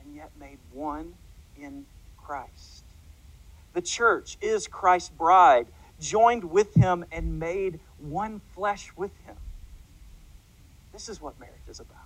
and 0.00 0.16
yet 0.16 0.32
made 0.36 0.58
one 0.72 1.14
in 1.56 1.86
Christ. 2.20 2.82
The 3.72 3.82
church 3.82 4.36
is 4.40 4.66
Christ's 4.66 5.10
bride, 5.10 5.68
joined 6.00 6.42
with 6.42 6.74
him 6.74 7.04
and 7.12 7.38
made 7.38 7.78
one 8.00 8.40
flesh 8.52 8.90
with 8.96 9.12
him. 9.26 9.36
This 10.92 11.08
is 11.08 11.20
what 11.20 11.38
marriage 11.38 11.68
is 11.68 11.78
about. 11.78 11.98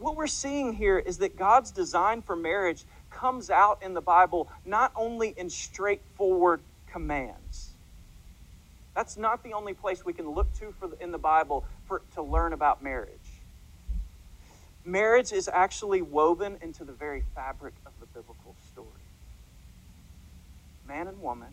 What 0.00 0.16
we're 0.16 0.26
seeing 0.26 0.72
here 0.72 0.98
is 0.98 1.18
that 1.18 1.38
God's 1.38 1.70
design 1.70 2.22
for 2.22 2.34
marriage 2.34 2.82
comes 3.08 3.50
out 3.50 3.84
in 3.84 3.94
the 3.94 4.00
Bible 4.00 4.48
not 4.64 4.90
only 4.96 5.28
in 5.36 5.48
straightforward 5.48 6.60
commands. 6.90 7.69
That's 8.94 9.16
not 9.16 9.42
the 9.42 9.52
only 9.52 9.74
place 9.74 10.04
we 10.04 10.12
can 10.12 10.28
look 10.30 10.52
to 10.54 10.72
for 10.72 10.90
in 11.00 11.12
the 11.12 11.18
Bible 11.18 11.64
for, 11.86 12.02
to 12.14 12.22
learn 12.22 12.52
about 12.52 12.82
marriage. 12.82 13.10
Marriage 14.84 15.32
is 15.32 15.48
actually 15.52 16.02
woven 16.02 16.58
into 16.60 16.84
the 16.84 16.92
very 16.92 17.22
fabric 17.34 17.74
of 17.86 17.92
the 18.00 18.06
biblical 18.06 18.54
story 18.72 19.00
man 20.90 21.06
and 21.06 21.22
woman, 21.22 21.52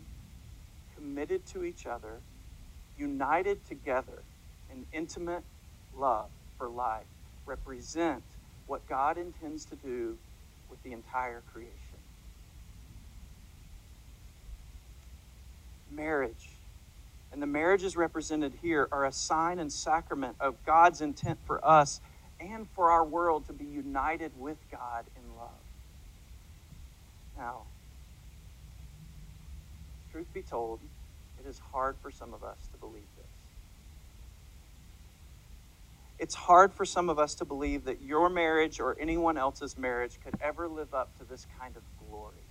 committed 0.96 1.46
to 1.46 1.62
each 1.62 1.86
other, 1.86 2.18
united 2.98 3.64
together 3.68 4.24
in 4.72 4.84
intimate 4.92 5.44
love 5.96 6.28
for 6.58 6.68
life, 6.68 7.06
represent 7.46 8.24
what 8.66 8.86
God 8.88 9.16
intends 9.16 9.64
to 9.66 9.76
do 9.76 10.16
with 10.68 10.82
the 10.82 10.92
entire 10.92 11.40
creation. 11.52 11.72
Marriage 15.92 16.48
and 17.32 17.42
the 17.42 17.46
marriages 17.46 17.96
represented 17.96 18.54
here 18.62 18.88
are 18.92 19.04
a 19.04 19.12
sign 19.12 19.58
and 19.58 19.72
sacrament 19.72 20.36
of 20.40 20.64
God's 20.64 21.00
intent 21.00 21.40
for 21.44 21.66
us 21.66 22.00
and 22.40 22.68
for 22.70 22.90
our 22.90 23.04
world 23.04 23.46
to 23.46 23.52
be 23.52 23.64
united 23.66 24.32
with 24.36 24.58
God 24.70 25.06
in 25.16 25.36
love. 25.36 25.50
Now, 27.36 27.62
truth 30.10 30.32
be 30.32 30.42
told, 30.42 30.80
it 31.38 31.46
is 31.46 31.60
hard 31.72 31.96
for 32.00 32.10
some 32.10 32.34
of 32.34 32.42
us 32.42 32.68
to 32.72 32.78
believe 32.78 33.08
this. 33.16 33.26
It's 36.18 36.34
hard 36.34 36.74
for 36.74 36.84
some 36.84 37.08
of 37.08 37.18
us 37.18 37.34
to 37.36 37.44
believe 37.44 37.84
that 37.84 38.02
your 38.02 38.28
marriage 38.28 38.80
or 38.80 38.96
anyone 39.00 39.38
else's 39.38 39.78
marriage 39.78 40.18
could 40.22 40.34
ever 40.42 40.68
live 40.68 40.92
up 40.94 41.16
to 41.18 41.24
this 41.24 41.46
kind 41.60 41.76
of 41.76 41.82
glory. 41.98 42.48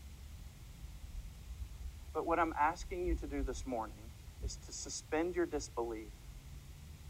But 2.13 2.25
what 2.25 2.39
I'm 2.39 2.53
asking 2.59 3.05
you 3.05 3.15
to 3.15 3.27
do 3.27 3.43
this 3.43 3.65
morning 3.67 4.06
is 4.43 4.57
to 4.67 4.71
suspend 4.71 5.35
your 5.35 5.45
disbelief 5.45 6.11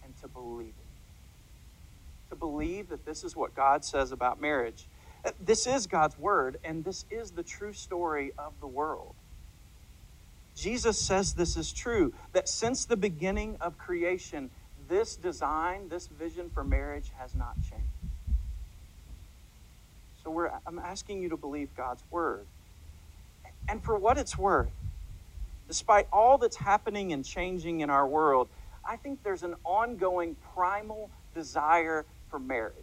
and 0.04 0.16
to 0.22 0.28
believe 0.28 0.70
it. 0.70 2.30
To 2.30 2.36
believe 2.36 2.90
that 2.90 3.06
this 3.06 3.24
is 3.24 3.36
what 3.36 3.56
God 3.56 3.86
says 3.86 4.12
about 4.12 4.42
marriage. 4.42 4.88
Uh, 5.26 5.32
this 5.40 5.68
is 5.68 5.88
God's 5.88 6.18
word, 6.18 6.58
and 6.64 6.84
this 6.84 7.06
is 7.10 7.32
the 7.32 7.44
true 7.44 7.74
story 7.74 8.32
of 8.38 8.54
the 8.60 8.68
world. 8.68 9.16
Jesus 10.56 11.00
says 11.00 11.34
this 11.34 11.56
is 11.56 11.72
true 11.72 12.14
that 12.34 12.50
since 12.50 12.86
the 12.86 12.98
beginning 12.98 13.58
of 13.62 13.78
creation, 13.78 14.50
this 14.90 15.16
design, 15.16 15.90
this 15.90 16.08
vision 16.08 16.50
for 16.50 16.64
marriage 16.64 17.12
has 17.18 17.36
not 17.36 17.56
changed. 17.62 17.84
So 20.24 20.50
I'm 20.66 20.80
asking 20.80 21.22
you 21.22 21.30
to 21.30 21.38
believe 21.38 21.70
God's 21.78 22.04
word. 22.10 22.46
And 23.70 23.84
for 23.84 23.98
what 23.98 24.18
it's 24.18 24.38
worth, 24.38 24.72
despite 25.68 26.08
all 26.12 26.38
that's 26.38 26.56
happening 26.56 27.14
and 27.14 27.26
changing 27.26 27.82
in 27.82 27.90
our 27.90 28.08
world, 28.08 28.48
I 28.88 28.96
think 28.96 29.24
there's 29.24 29.44
an 29.44 29.56
ongoing 29.64 30.36
primal 30.54 31.10
desire 31.34 32.06
for 32.30 32.40
marriage 32.40 32.74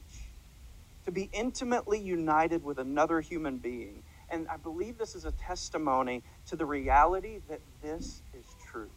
to 1.05 1.13
be 1.13 1.29
intimately 1.33 1.99
united 1.99 2.65
with 2.65 2.79
another 2.79 3.21
human 3.21 3.59
being 3.59 4.03
and 4.31 4.49
I 4.49 4.57
believe 4.57 4.99
this 4.99 5.15
is 5.15 5.25
a 5.25 5.33
testimony 5.33 6.23
to 6.49 6.57
the 6.57 6.67
reality 6.67 7.41
that 7.49 7.61
this 7.83 8.21
is 8.37 8.45
true. 8.67 8.91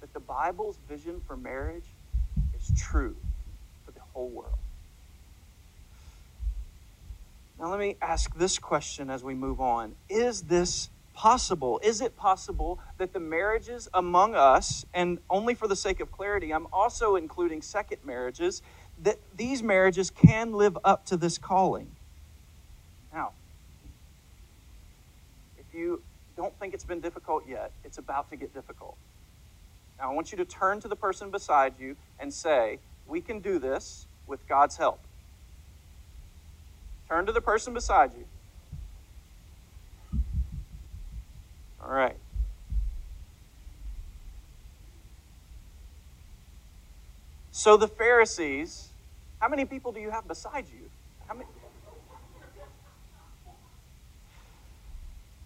That 0.00 0.12
the 0.12 0.20
Bible's 0.20 0.78
vision 0.88 1.20
for 1.26 1.36
marriage 1.36 1.86
is 2.56 2.72
true 2.78 3.16
for 3.84 3.92
the 3.92 4.00
whole 4.12 4.28
world. 4.28 4.58
Now, 7.58 7.70
let 7.70 7.80
me 7.80 7.96
ask 8.02 8.36
this 8.36 8.58
question 8.58 9.08
as 9.08 9.24
we 9.24 9.34
move 9.34 9.60
on 9.60 9.96
Is 10.08 10.42
this 10.42 10.90
possible? 11.16 11.80
Is 11.82 12.00
it 12.00 12.16
possible 12.16 12.78
that 12.98 13.12
the 13.12 13.18
marriages 13.18 13.88
among 13.92 14.34
us, 14.36 14.84
and 14.94 15.18
only 15.28 15.54
for 15.54 15.66
the 15.66 15.74
sake 15.74 15.98
of 15.98 16.12
clarity, 16.12 16.52
I'm 16.52 16.68
also 16.72 17.16
including 17.16 17.62
second 17.62 17.98
marriages, 18.04 18.62
that 19.02 19.18
these 19.34 19.62
marriages 19.62 20.10
can 20.10 20.52
live 20.52 20.78
up 20.84 21.06
to 21.06 21.16
this 21.16 21.38
calling? 21.38 21.90
Now, 23.12 23.32
if 25.58 25.74
you 25.74 26.02
don't 26.36 26.56
think 26.60 26.74
it's 26.74 26.84
been 26.84 27.00
difficult 27.00 27.44
yet, 27.48 27.72
it's 27.82 27.98
about 27.98 28.30
to 28.30 28.36
get 28.36 28.54
difficult. 28.54 28.96
Now, 29.98 30.12
I 30.12 30.14
want 30.14 30.30
you 30.30 30.38
to 30.38 30.44
turn 30.44 30.80
to 30.80 30.88
the 30.88 30.96
person 30.96 31.30
beside 31.30 31.74
you 31.80 31.96
and 32.20 32.32
say, 32.32 32.78
We 33.08 33.20
can 33.22 33.40
do 33.40 33.58
this 33.58 34.06
with 34.26 34.46
God's 34.46 34.76
help. 34.76 35.00
Turn 37.08 37.24
to 37.24 37.32
the 37.32 37.40
person 37.40 37.72
beside 37.72 38.10
you. 38.16 38.26
All 41.86 41.92
right. 41.92 42.16
So 47.52 47.76
the 47.76 47.86
Pharisees, 47.86 48.88
how 49.38 49.48
many 49.48 49.64
people 49.64 49.92
do 49.92 50.00
you 50.00 50.10
have 50.10 50.26
beside 50.26 50.66
you? 50.68 50.90
How 51.28 51.34
many? 51.34 51.46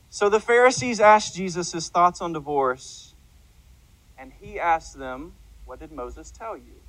So 0.08 0.30
the 0.30 0.40
Pharisees 0.40 0.98
asked 0.98 1.36
Jesus 1.36 1.72
his 1.72 1.88
thoughts 1.90 2.22
on 2.22 2.32
divorce, 2.32 3.14
and 4.18 4.32
he 4.40 4.58
asked 4.58 4.98
them, 4.98 5.34
What 5.66 5.78
did 5.78 5.92
Moses 5.92 6.30
tell 6.30 6.56
you? 6.56 6.80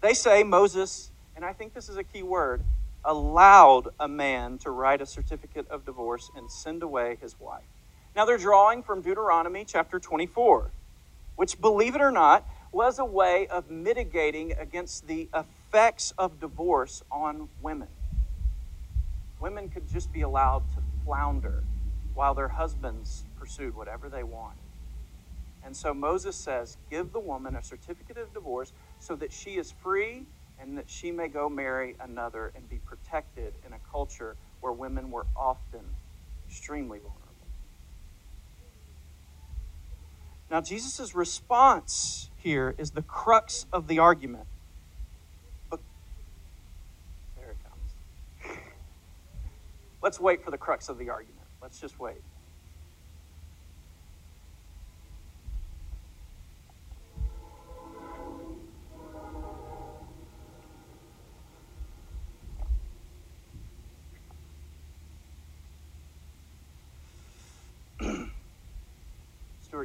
They 0.00 0.14
say 0.14 0.42
Moses, 0.42 1.10
and 1.36 1.44
I 1.44 1.52
think 1.52 1.74
this 1.74 1.90
is 1.90 1.98
a 1.98 2.04
key 2.04 2.22
word, 2.22 2.62
allowed 3.04 3.88
a 3.98 4.08
man 4.08 4.58
to 4.58 4.70
write 4.70 5.00
a 5.00 5.06
certificate 5.06 5.68
of 5.68 5.84
divorce 5.84 6.30
and 6.36 6.50
send 6.50 6.82
away 6.82 7.18
his 7.20 7.38
wife. 7.40 7.64
Now 8.14 8.24
they're 8.24 8.38
drawing 8.38 8.82
from 8.82 9.00
Deuteronomy 9.00 9.64
chapter 9.64 9.98
24, 9.98 10.70
which, 11.36 11.60
believe 11.60 11.94
it 11.94 12.00
or 12.00 12.10
not, 12.10 12.46
was 12.70 12.98
a 12.98 13.04
way 13.04 13.46
of 13.48 13.70
mitigating 13.70 14.52
against 14.52 15.06
the 15.06 15.28
effects 15.34 16.12
of 16.16 16.40
divorce 16.40 17.02
on 17.10 17.48
women. 17.60 17.88
Women 19.40 19.68
could 19.68 19.88
just 19.88 20.12
be 20.12 20.22
allowed 20.22 20.62
to 20.74 20.82
flounder 21.04 21.64
while 22.14 22.34
their 22.34 22.48
husbands 22.48 23.24
pursued 23.38 23.74
whatever 23.74 24.08
they 24.08 24.22
wanted. 24.22 24.58
And 25.64 25.76
so 25.76 25.94
Moses 25.94 26.36
says, 26.36 26.76
Give 26.90 27.12
the 27.12 27.20
woman 27.20 27.56
a 27.56 27.62
certificate 27.62 28.16
of 28.16 28.32
divorce 28.32 28.72
so 28.98 29.16
that 29.16 29.32
she 29.32 29.56
is 29.56 29.72
free 29.72 30.24
and 30.62 30.78
that 30.78 30.88
she 30.88 31.10
may 31.10 31.26
go 31.26 31.48
marry 31.48 31.96
another 32.00 32.52
and 32.54 32.68
be 32.70 32.78
protected 32.86 33.52
in 33.66 33.72
a 33.72 33.78
culture 33.90 34.36
where 34.60 34.72
women 34.72 35.10
were 35.10 35.26
often 35.36 35.80
extremely 36.48 36.98
vulnerable. 36.98 37.18
Now, 40.48 40.60
Jesus' 40.60 41.14
response 41.14 42.30
here 42.36 42.74
is 42.78 42.92
the 42.92 43.02
crux 43.02 43.66
of 43.72 43.88
the 43.88 43.98
argument. 43.98 44.46
There 45.70 45.80
it 47.50 47.56
comes. 47.64 48.58
Let's 50.02 50.20
wait 50.20 50.44
for 50.44 50.52
the 50.52 50.58
crux 50.58 50.88
of 50.88 50.98
the 50.98 51.10
argument. 51.10 51.46
Let's 51.60 51.80
just 51.80 51.98
wait. 51.98 52.22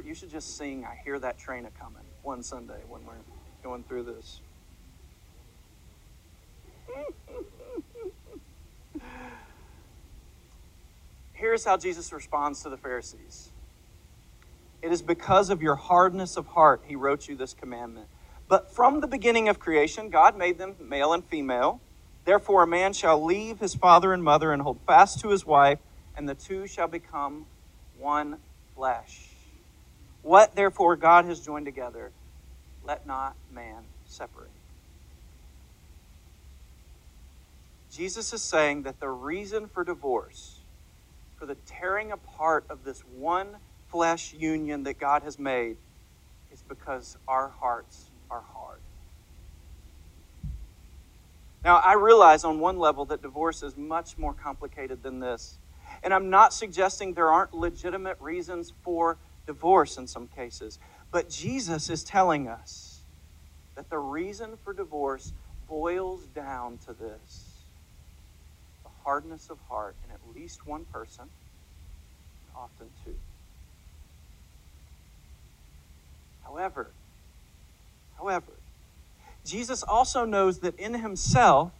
You 0.08 0.14
should 0.14 0.30
just 0.30 0.56
sing 0.56 0.86
I 0.86 0.96
Hear 1.04 1.18
That 1.18 1.38
Train 1.38 1.66
a 1.66 1.70
Coming 1.70 2.04
one 2.22 2.42
Sunday 2.42 2.80
when 2.88 3.04
we're 3.04 3.12
going 3.62 3.84
through 3.84 4.04
this. 4.04 4.40
Here's 11.34 11.66
how 11.66 11.76
Jesus 11.76 12.10
responds 12.10 12.62
to 12.62 12.70
the 12.70 12.78
Pharisees 12.78 13.50
It 14.80 14.92
is 14.92 15.02
because 15.02 15.50
of 15.50 15.60
your 15.60 15.74
hardness 15.74 16.38
of 16.38 16.46
heart 16.46 16.84
he 16.86 16.96
wrote 16.96 17.28
you 17.28 17.36
this 17.36 17.52
commandment. 17.52 18.06
But 18.48 18.74
from 18.74 19.02
the 19.02 19.06
beginning 19.06 19.50
of 19.50 19.58
creation, 19.58 20.08
God 20.08 20.38
made 20.38 20.56
them 20.56 20.76
male 20.80 21.12
and 21.12 21.22
female. 21.22 21.82
Therefore, 22.24 22.62
a 22.62 22.66
man 22.66 22.94
shall 22.94 23.22
leave 23.22 23.60
his 23.60 23.74
father 23.74 24.14
and 24.14 24.24
mother 24.24 24.52
and 24.52 24.62
hold 24.62 24.80
fast 24.86 25.20
to 25.20 25.28
his 25.28 25.44
wife, 25.44 25.80
and 26.16 26.26
the 26.26 26.34
two 26.34 26.66
shall 26.66 26.88
become 26.88 27.44
one 27.98 28.38
flesh. 28.74 29.27
What 30.22 30.54
therefore 30.54 30.96
God 30.96 31.24
has 31.24 31.40
joined 31.40 31.66
together, 31.66 32.10
let 32.84 33.06
not 33.06 33.36
man 33.52 33.84
separate. 34.06 34.50
Jesus 37.90 38.32
is 38.32 38.42
saying 38.42 38.82
that 38.82 39.00
the 39.00 39.08
reason 39.08 39.66
for 39.66 39.82
divorce, 39.84 40.60
for 41.36 41.46
the 41.46 41.56
tearing 41.66 42.12
apart 42.12 42.64
of 42.68 42.84
this 42.84 43.00
one 43.00 43.56
flesh 43.88 44.34
union 44.34 44.84
that 44.84 45.00
God 45.00 45.22
has 45.22 45.38
made, 45.38 45.76
is 46.52 46.62
because 46.68 47.16
our 47.26 47.48
hearts 47.48 48.10
are 48.30 48.42
hard. 48.54 48.78
Now, 51.64 51.76
I 51.78 51.94
realize 51.94 52.44
on 52.44 52.60
one 52.60 52.78
level 52.78 53.04
that 53.06 53.20
divorce 53.20 53.62
is 53.62 53.76
much 53.76 54.16
more 54.16 54.32
complicated 54.32 55.02
than 55.02 55.20
this. 55.20 55.58
And 56.02 56.14
I'm 56.14 56.30
not 56.30 56.52
suggesting 56.52 57.14
there 57.14 57.30
aren't 57.30 57.54
legitimate 57.54 58.16
reasons 58.20 58.72
for 58.82 59.18
divorce 59.48 59.96
in 59.96 60.06
some 60.06 60.28
cases. 60.28 60.78
But 61.10 61.30
Jesus 61.30 61.88
is 61.88 62.04
telling 62.04 62.46
us 62.46 63.00
that 63.74 63.88
the 63.90 63.98
reason 63.98 64.58
for 64.62 64.74
divorce 64.74 65.32
boils 65.66 66.26
down 66.34 66.78
to 66.86 66.92
this 66.92 67.64
the 68.84 68.90
hardness 69.04 69.48
of 69.50 69.58
heart 69.68 69.96
in 70.04 70.12
at 70.12 70.20
least 70.36 70.66
one 70.66 70.84
person, 70.84 71.24
and 71.24 72.56
often 72.56 72.88
two. 73.04 73.14
However, 76.44 76.90
however, 78.18 78.52
Jesus 79.46 79.82
also 79.82 80.26
knows 80.26 80.58
that 80.58 80.78
in 80.78 80.94
himself, 80.94 81.72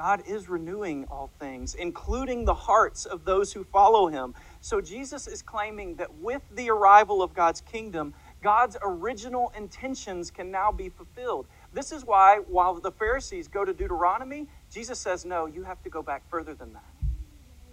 God 0.00 0.22
is 0.26 0.48
renewing 0.48 1.04
all 1.10 1.30
things, 1.38 1.74
including 1.74 2.46
the 2.46 2.54
hearts 2.54 3.04
of 3.04 3.26
those 3.26 3.52
who 3.52 3.64
follow 3.64 4.06
him. 4.06 4.34
So 4.62 4.80
Jesus 4.80 5.26
is 5.26 5.42
claiming 5.42 5.96
that 5.96 6.14
with 6.14 6.40
the 6.50 6.70
arrival 6.70 7.22
of 7.22 7.34
God's 7.34 7.60
kingdom, 7.60 8.14
God's 8.42 8.78
original 8.82 9.52
intentions 9.54 10.30
can 10.30 10.50
now 10.50 10.72
be 10.72 10.88
fulfilled. 10.88 11.48
This 11.74 11.92
is 11.92 12.06
why, 12.06 12.38
while 12.48 12.80
the 12.80 12.90
Pharisees 12.90 13.46
go 13.46 13.62
to 13.62 13.74
Deuteronomy, 13.74 14.48
Jesus 14.72 14.98
says, 14.98 15.26
No, 15.26 15.44
you 15.44 15.64
have 15.64 15.82
to 15.82 15.90
go 15.90 16.02
back 16.02 16.22
further 16.30 16.54
than 16.54 16.72
that. 16.72 16.94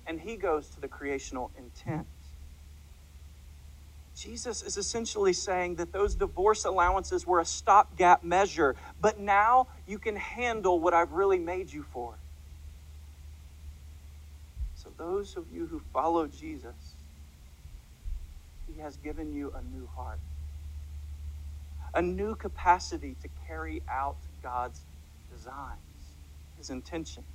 And 0.05 0.19
he 0.19 0.35
goes 0.35 0.67
to 0.71 0.81
the 0.81 0.89
creational 0.89 1.51
intent. 1.57 2.07
Jesus 4.17 4.63
is 4.63 4.77
essentially 4.77 5.31
saying 5.31 5.75
that 5.75 5.93
those 5.93 6.15
divorce 6.15 6.65
allowances 6.65 7.27
were 7.27 7.39
a 7.39 7.45
stopgap 7.45 8.23
measure, 8.23 8.75
but 8.99 9.19
now 9.19 9.67
you 9.87 9.99
can 9.99 10.15
handle 10.15 10.79
what 10.79 10.93
I've 10.93 11.13
really 11.13 11.39
made 11.39 11.71
you 11.71 11.83
for. 11.83 12.15
So, 14.75 14.89
those 14.97 15.35
of 15.37 15.45
you 15.51 15.65
who 15.65 15.81
follow 15.93 16.27
Jesus, 16.27 16.95
He 18.71 18.79
has 18.81 18.97
given 18.97 19.33
you 19.33 19.53
a 19.55 19.61
new 19.75 19.87
heart, 19.95 20.19
a 21.93 22.01
new 22.01 22.35
capacity 22.35 23.15
to 23.21 23.29
carry 23.47 23.81
out 23.89 24.17
God's 24.43 24.81
designs, 25.31 25.79
His 26.57 26.69
intentions. 26.69 27.25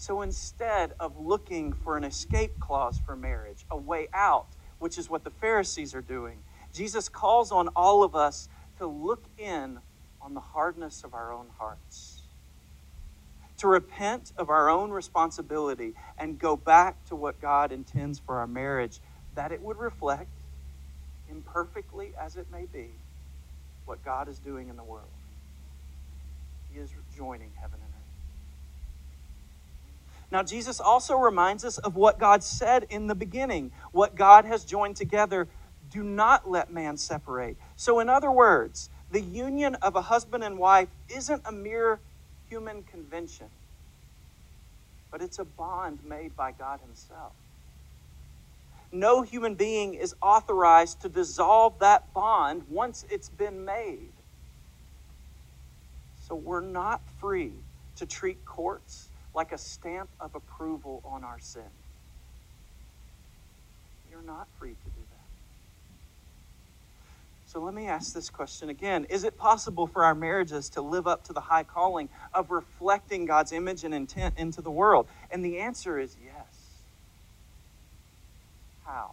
So 0.00 0.22
instead 0.22 0.92
of 1.00 1.18
looking 1.18 1.72
for 1.72 1.96
an 1.96 2.04
escape 2.04 2.60
clause 2.60 3.00
for 3.04 3.16
marriage, 3.16 3.66
a 3.68 3.76
way 3.76 4.06
out, 4.14 4.46
which 4.78 4.96
is 4.96 5.10
what 5.10 5.24
the 5.24 5.30
Pharisees 5.30 5.92
are 5.92 6.00
doing. 6.00 6.38
Jesus 6.72 7.08
calls 7.08 7.50
on 7.50 7.66
all 7.74 8.04
of 8.04 8.14
us 8.14 8.48
to 8.78 8.86
look 8.86 9.24
in 9.36 9.80
on 10.20 10.34
the 10.34 10.40
hardness 10.40 11.04
of 11.04 11.14
our 11.14 11.32
own 11.32 11.46
hearts, 11.58 12.22
to 13.58 13.66
repent 13.68 14.32
of 14.36 14.50
our 14.50 14.68
own 14.68 14.90
responsibility 14.90 15.94
and 16.16 16.38
go 16.38 16.56
back 16.56 17.04
to 17.06 17.16
what 17.16 17.40
God 17.40 17.72
intends 17.72 18.18
for 18.18 18.38
our 18.38 18.46
marriage, 18.46 19.00
that 19.34 19.52
it 19.52 19.62
would 19.62 19.78
reflect, 19.78 20.30
imperfectly 21.28 22.12
as 22.20 22.36
it 22.36 22.46
may 22.50 22.66
be, 22.72 22.90
what 23.84 24.04
God 24.04 24.28
is 24.28 24.38
doing 24.38 24.68
in 24.68 24.76
the 24.76 24.84
world. 24.84 25.08
He 26.70 26.78
is 26.78 26.92
joining 27.16 27.50
heaven 27.60 27.80
and 27.82 27.92
earth. 27.94 27.98
Now, 30.30 30.42
Jesus 30.42 30.80
also 30.80 31.16
reminds 31.16 31.64
us 31.64 31.78
of 31.78 31.96
what 31.96 32.18
God 32.18 32.44
said 32.44 32.86
in 32.90 33.06
the 33.06 33.14
beginning 33.14 33.72
what 33.92 34.14
God 34.14 34.44
has 34.44 34.64
joined 34.64 34.96
together, 34.96 35.48
do 35.90 36.02
not 36.02 36.48
let 36.48 36.70
man 36.70 36.96
separate. 36.98 37.56
So, 37.76 37.98
in 37.98 38.08
other 38.08 38.30
words, 38.30 38.90
the 39.10 39.20
union 39.22 39.76
of 39.76 39.96
a 39.96 40.02
husband 40.02 40.44
and 40.44 40.58
wife 40.58 40.88
isn't 41.08 41.42
a 41.46 41.52
mere 41.52 42.00
human 42.48 42.82
convention. 42.84 43.48
but 45.12 45.22
it's 45.22 45.40
a 45.40 45.46
bond 45.46 46.00
made 46.04 46.36
by 46.36 46.52
God 46.52 46.80
Himself. 46.82 47.34
No 48.92 49.22
human 49.22 49.54
being 49.56 49.94
is 49.94 50.14
authorized 50.22 51.02
to 51.02 51.08
dissolve 51.10 51.78
that 51.80 52.14
bond 52.14 52.64
once 52.68 53.04
it's 53.10 53.30
been 53.30 53.64
made. 53.64 54.12
So 56.16 56.36
we're 56.36 56.62
not 56.62 57.02
free 57.20 57.64
to 57.96 58.06
treat 58.06 58.44
courts 58.46 59.10
like 59.34 59.52
a 59.52 59.58
stamp 59.58 60.10
of 60.20 60.34
approval 60.34 61.02
on 61.04 61.24
our 61.24 61.38
sin. 61.40 61.70
You're 64.10 64.22
not 64.22 64.48
free 64.58 64.74
to 64.74 64.90
do 64.90 65.02
that. 65.10 65.17
So 67.48 67.60
let 67.60 67.72
me 67.72 67.86
ask 67.86 68.12
this 68.12 68.28
question 68.28 68.68
again 68.68 69.06
Is 69.08 69.24
it 69.24 69.38
possible 69.38 69.86
for 69.86 70.04
our 70.04 70.14
marriages 70.14 70.68
to 70.70 70.82
live 70.82 71.06
up 71.06 71.24
to 71.24 71.32
the 71.32 71.40
high 71.40 71.64
calling 71.64 72.10
of 72.34 72.50
reflecting 72.50 73.24
God's 73.24 73.52
image 73.52 73.84
and 73.84 73.94
intent 73.94 74.34
into 74.36 74.60
the 74.60 74.70
world? 74.70 75.06
And 75.30 75.42
the 75.42 75.58
answer 75.58 75.98
is 75.98 76.14
yes. 76.22 76.82
How? 78.84 79.12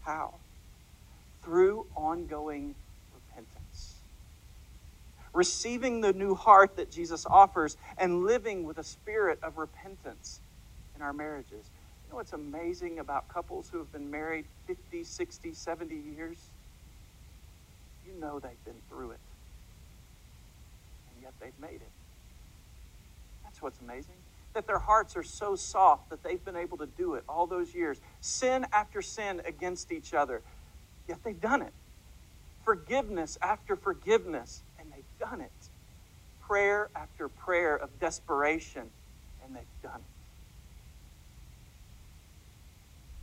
How? 0.00 0.32
Through 1.44 1.84
ongoing 1.94 2.74
repentance. 3.14 3.96
Receiving 5.34 6.00
the 6.00 6.14
new 6.14 6.34
heart 6.34 6.76
that 6.76 6.90
Jesus 6.90 7.26
offers 7.26 7.76
and 7.98 8.24
living 8.24 8.64
with 8.64 8.78
a 8.78 8.84
spirit 8.84 9.38
of 9.42 9.58
repentance 9.58 10.40
in 10.96 11.02
our 11.02 11.12
marriages. 11.12 11.68
You 12.06 12.12
know 12.12 12.16
what's 12.16 12.32
amazing 12.32 12.98
about 12.98 13.28
couples 13.28 13.68
who 13.70 13.76
have 13.76 13.92
been 13.92 14.10
married 14.10 14.46
50, 14.66 15.04
60, 15.04 15.52
70 15.52 15.94
years? 16.16 16.38
You 18.12 18.20
know 18.20 18.38
they've 18.38 18.64
been 18.64 18.80
through 18.88 19.12
it. 19.12 19.20
And 21.12 21.22
yet 21.22 21.32
they've 21.40 21.58
made 21.60 21.80
it. 21.80 21.90
That's 23.44 23.60
what's 23.62 23.80
amazing. 23.80 24.14
That 24.54 24.66
their 24.66 24.78
hearts 24.78 25.16
are 25.16 25.22
so 25.22 25.56
soft 25.56 26.10
that 26.10 26.22
they've 26.22 26.44
been 26.44 26.56
able 26.56 26.76
to 26.78 26.86
do 26.86 27.14
it 27.14 27.24
all 27.28 27.46
those 27.46 27.74
years. 27.74 28.00
Sin 28.20 28.66
after 28.72 29.02
sin 29.02 29.40
against 29.46 29.92
each 29.92 30.14
other. 30.14 30.42
Yet 31.08 31.18
they've 31.24 31.40
done 31.40 31.62
it. 31.62 31.72
Forgiveness 32.64 33.38
after 33.42 33.76
forgiveness, 33.76 34.62
and 34.78 34.92
they've 34.92 35.04
done 35.18 35.40
it. 35.40 35.50
Prayer 36.40 36.88
after 36.94 37.28
prayer 37.28 37.76
of 37.76 37.98
desperation, 37.98 38.90
and 39.44 39.56
they've 39.56 39.62
done 39.82 39.96
it. 39.96 40.02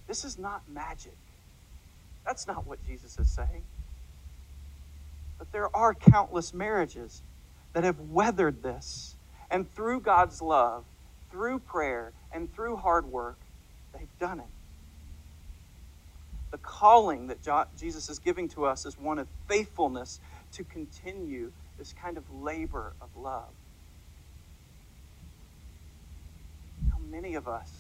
This 0.08 0.26
is 0.26 0.40
not 0.40 0.64
magic. 0.68 1.16
That's 2.26 2.48
not 2.48 2.66
what 2.66 2.86
Jesus 2.86 3.18
is 3.20 3.30
saying. 3.30 3.64
But 5.40 5.52
there 5.54 5.76
are 5.76 5.94
countless 5.96 6.54
marriages 6.54 7.24
that 7.74 7.84
have 7.84 8.00
weathered 8.00 8.62
this. 8.62 9.16
And 9.50 9.72
through 9.72 10.02
God's 10.02 10.42
love, 10.42 10.84
through 11.32 11.60
prayer, 11.60 12.14
and 12.32 12.54
through 12.54 12.76
hard 12.78 13.06
work, 13.06 13.40
they've 13.94 14.20
done 14.20 14.40
it. 14.40 14.46
The 16.52 16.58
calling 16.58 17.28
that 17.28 17.38
Jesus 17.78 18.10
is 18.10 18.20
giving 18.20 18.50
to 18.50 18.66
us 18.66 18.86
is 18.86 18.98
one 18.98 19.20
of 19.20 19.28
faithfulness 19.48 20.20
to 20.54 20.64
continue 20.64 21.52
this 21.78 21.94
kind 21.94 22.18
of 22.18 22.24
labor 22.32 22.94
of 23.02 23.10
love. 23.16 23.50
How 26.92 26.98
many 27.10 27.36
of 27.36 27.48
us, 27.48 27.72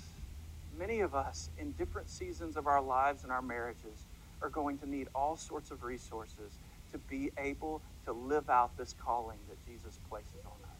many 0.78 1.02
of 1.02 1.13
us 1.15 1.50
in 1.58 1.72
different 1.74 2.10
seasons 2.10 2.56
of 2.56 2.67
our 2.67 2.82
lives 2.82 3.24
and 3.24 3.32
our 3.32 3.41
marriages 3.41 4.08
are 4.41 4.50
going 4.50 4.78
to 4.80 4.89
need 4.89 5.08
all 5.13 5.36
sorts 5.36 5.72
of 5.72 5.84
resources 5.84 6.60
to 6.91 6.97
be 6.97 7.32
able 7.38 7.82
to 8.06 8.13
live 8.13 8.49
out 8.49 8.78
this 8.78 8.95
calling 9.04 9.38
that 9.49 9.58
Jesus 9.65 9.99
places 10.10 10.41
on 10.45 10.52
us. 10.63 10.80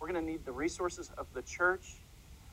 We're 0.00 0.10
going 0.10 0.24
to 0.24 0.30
need 0.30 0.44
the 0.44 0.52
resources 0.52 1.10
of 1.18 1.26
the 1.34 1.42
church. 1.42 1.96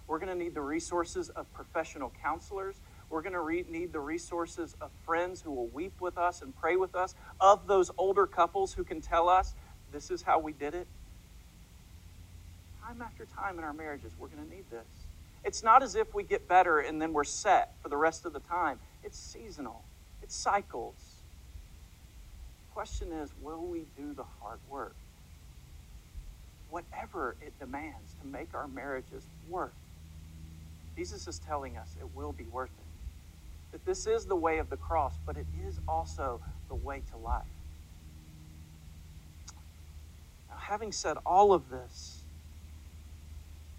We're 0.07 0.19
going 0.19 0.37
to 0.37 0.43
need 0.43 0.53
the 0.53 0.61
resources 0.61 1.29
of 1.29 1.51
professional 1.53 2.11
counselors. 2.21 2.75
We're 3.09 3.21
going 3.21 3.33
to 3.33 3.41
re- 3.41 3.65
need 3.69 3.93
the 3.93 3.99
resources 3.99 4.75
of 4.81 4.91
friends 5.05 5.41
who 5.41 5.51
will 5.51 5.67
weep 5.67 5.99
with 6.01 6.17
us 6.17 6.41
and 6.41 6.55
pray 6.55 6.75
with 6.75 6.95
us, 6.95 7.15
of 7.39 7.67
those 7.67 7.91
older 7.97 8.27
couples 8.27 8.73
who 8.73 8.83
can 8.83 9.01
tell 9.01 9.29
us, 9.29 9.53
this 9.91 10.11
is 10.11 10.21
how 10.21 10.39
we 10.39 10.51
did 10.51 10.73
it. 10.73 10.87
Time 12.85 13.01
after 13.01 13.25
time 13.25 13.57
in 13.57 13.63
our 13.63 13.73
marriages, 13.73 14.11
we're 14.17 14.27
going 14.27 14.43
to 14.43 14.49
need 14.49 14.69
this. 14.69 14.85
It's 15.43 15.63
not 15.63 15.83
as 15.83 15.95
if 15.95 16.13
we 16.13 16.23
get 16.23 16.47
better 16.49 16.79
and 16.79 17.01
then 17.01 17.13
we're 17.13 17.23
set 17.23 17.73
for 17.81 17.87
the 17.87 17.97
rest 17.97 18.25
of 18.25 18.33
the 18.33 18.39
time. 18.39 18.79
It's 19.03 19.17
seasonal, 19.17 19.83
it's 20.21 20.35
cycles 20.35 21.06
question 22.77 23.11
is 23.11 23.31
will 23.41 23.65
we 23.65 23.87
do 23.97 24.13
the 24.13 24.23
hard 24.39 24.59
work? 24.69 24.95
Whatever 26.69 27.35
it 27.41 27.57
demands 27.59 28.13
to 28.21 28.27
make 28.27 28.53
our 28.53 28.67
marriages 28.67 29.23
work. 29.49 29.73
Jesus 30.95 31.27
is 31.27 31.39
telling 31.39 31.75
us 31.75 31.95
it 31.99 32.15
will 32.15 32.33
be 32.33 32.45
worth 32.45 32.69
it. 32.77 33.71
That 33.71 33.83
this 33.83 34.05
is 34.05 34.25
the 34.25 34.35
way 34.35 34.59
of 34.59 34.69
the 34.69 34.77
cross, 34.77 35.17
but 35.25 35.37
it 35.37 35.47
is 35.67 35.79
also 35.87 36.39
the 36.67 36.75
way 36.75 37.01
to 37.09 37.17
life. 37.17 37.41
Now, 40.47 40.57
having 40.59 40.91
said 40.91 41.17
all 41.25 41.53
of 41.53 41.71
this, 41.71 42.21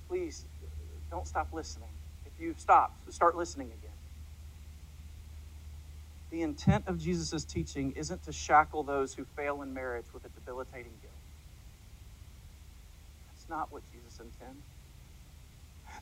please 0.09 0.45
don't 1.09 1.29
stop 1.29 1.51
listening. 1.53 1.91
If 2.27 2.33
you've 2.41 2.59
stopped, 2.59 3.13
start 3.13 3.37
listening 3.37 3.69
again. 3.69 3.88
The 6.31 6.43
intent 6.43 6.85
of 6.87 6.99
Jesus' 6.99 7.45
teaching 7.45 7.93
isn't 7.93 8.23
to 8.25 8.33
shackle 8.33 8.83
those 8.83 9.15
who 9.15 9.25
fail 9.25 9.63
in 9.63 9.73
marriage 9.73 10.07
with 10.13 10.25
a 10.25 10.29
debilitating 10.29 10.93
guilt. 11.01 11.15
That's 13.27 13.49
not 13.49 13.73
what 13.73 13.83
Jesus 13.93 14.21
intends. 14.21 14.65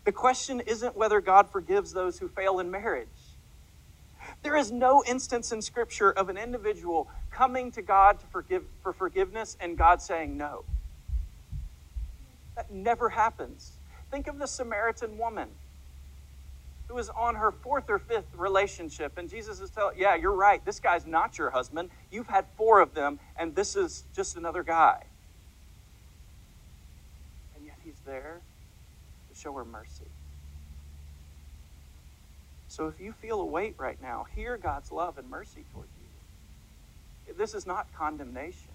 The 0.04 0.12
question 0.12 0.60
isn't 0.60 0.96
whether 0.96 1.20
God 1.20 1.48
forgives 1.50 1.92
those 1.92 2.18
who 2.18 2.28
fail 2.28 2.58
in 2.58 2.70
marriage. 2.70 3.08
There 4.42 4.56
is 4.56 4.72
no 4.72 5.04
instance 5.06 5.52
in 5.52 5.62
Scripture 5.62 6.10
of 6.10 6.28
an 6.28 6.36
individual 6.36 7.08
coming 7.30 7.70
to 7.72 7.82
God 7.82 8.18
to 8.20 8.26
forgive, 8.26 8.64
for 8.82 8.92
forgiveness 8.92 9.56
and 9.60 9.78
God 9.78 10.02
saying 10.02 10.36
no. 10.36 10.64
That 12.56 12.70
never 12.70 13.10
happens. 13.10 13.72
Think 14.10 14.26
of 14.26 14.38
the 14.38 14.46
Samaritan 14.46 15.18
woman 15.18 15.48
who 16.88 16.94
was 16.94 17.08
on 17.10 17.34
her 17.34 17.50
fourth 17.50 17.84
or 17.88 17.98
fifth 17.98 18.34
relationship. 18.36 19.18
And 19.18 19.28
Jesus 19.28 19.60
is 19.60 19.70
telling, 19.70 19.98
yeah, 19.98 20.14
you're 20.14 20.34
right. 20.34 20.64
This 20.64 20.80
guy's 20.80 21.06
not 21.06 21.38
your 21.38 21.50
husband. 21.50 21.90
You've 22.10 22.28
had 22.28 22.46
four 22.56 22.80
of 22.80 22.94
them, 22.94 23.18
and 23.36 23.54
this 23.54 23.74
is 23.76 24.04
just 24.14 24.36
another 24.36 24.62
guy. 24.62 25.02
And 27.56 27.64
yet 27.64 27.76
he's 27.84 28.00
there 28.06 28.40
to 29.28 29.38
show 29.38 29.52
her 29.54 29.64
mercy. 29.64 30.06
So 32.68 32.88
if 32.88 33.00
you 33.00 33.12
feel 33.12 33.40
a 33.40 33.44
weight 33.44 33.74
right 33.78 34.00
now, 34.00 34.26
hear 34.34 34.56
God's 34.56 34.92
love 34.92 35.18
and 35.18 35.28
mercy 35.30 35.64
toward 35.72 35.88
you. 37.26 37.34
This 37.34 37.54
is 37.54 37.66
not 37.66 37.86
condemnation. 37.96 38.70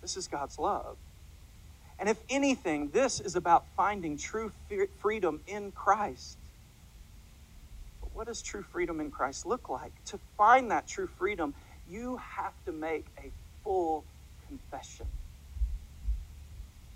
This 0.00 0.16
is 0.16 0.26
God's 0.26 0.58
love. 0.58 0.96
And 2.02 2.08
if 2.08 2.18
anything, 2.28 2.90
this 2.90 3.20
is 3.20 3.36
about 3.36 3.64
finding 3.76 4.18
true 4.18 4.50
freedom 4.98 5.38
in 5.46 5.70
Christ. 5.70 6.36
But 8.00 8.10
what 8.12 8.26
does 8.26 8.42
true 8.42 8.64
freedom 8.72 9.00
in 9.00 9.12
Christ 9.12 9.46
look 9.46 9.68
like? 9.68 9.92
To 10.06 10.18
find 10.36 10.72
that 10.72 10.88
true 10.88 11.06
freedom, 11.06 11.54
you 11.88 12.16
have 12.16 12.54
to 12.64 12.72
make 12.72 13.06
a 13.18 13.30
full 13.62 14.02
confession. 14.48 15.06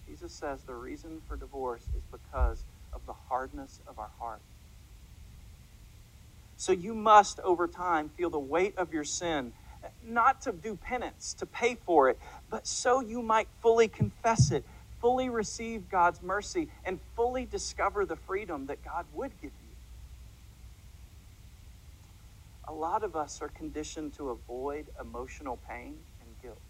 Jesus 0.08 0.32
says 0.32 0.62
the 0.62 0.74
reason 0.74 1.22
for 1.28 1.36
divorce 1.36 1.84
is 1.96 2.02
because 2.10 2.64
of 2.92 3.00
the 3.06 3.14
hardness 3.28 3.78
of 3.86 4.00
our 4.00 4.10
heart. 4.18 4.40
So 6.56 6.72
you 6.72 6.96
must, 6.96 7.38
over 7.44 7.68
time, 7.68 8.10
feel 8.16 8.30
the 8.30 8.40
weight 8.40 8.76
of 8.76 8.92
your 8.92 9.04
sin, 9.04 9.52
not 10.04 10.42
to 10.42 10.50
do 10.50 10.74
penance, 10.74 11.32
to 11.34 11.46
pay 11.46 11.76
for 11.76 12.10
it, 12.10 12.18
but 12.50 12.66
so 12.66 13.00
you 13.00 13.22
might 13.22 13.46
fully 13.62 13.86
confess 13.86 14.50
it 14.50 14.64
fully 15.06 15.28
receive 15.28 15.88
God's 15.88 16.20
mercy 16.20 16.68
and 16.84 16.98
fully 17.14 17.46
discover 17.46 18.04
the 18.04 18.16
freedom 18.16 18.66
that 18.66 18.82
God 18.84 19.04
would 19.14 19.40
give 19.40 19.52
you. 19.62 19.76
A 22.66 22.72
lot 22.72 23.04
of 23.04 23.14
us 23.14 23.40
are 23.40 23.48
conditioned 23.48 24.14
to 24.14 24.30
avoid 24.30 24.86
emotional 25.00 25.56
pain 25.70 25.98
and 26.20 26.30
guilt. 26.42 26.60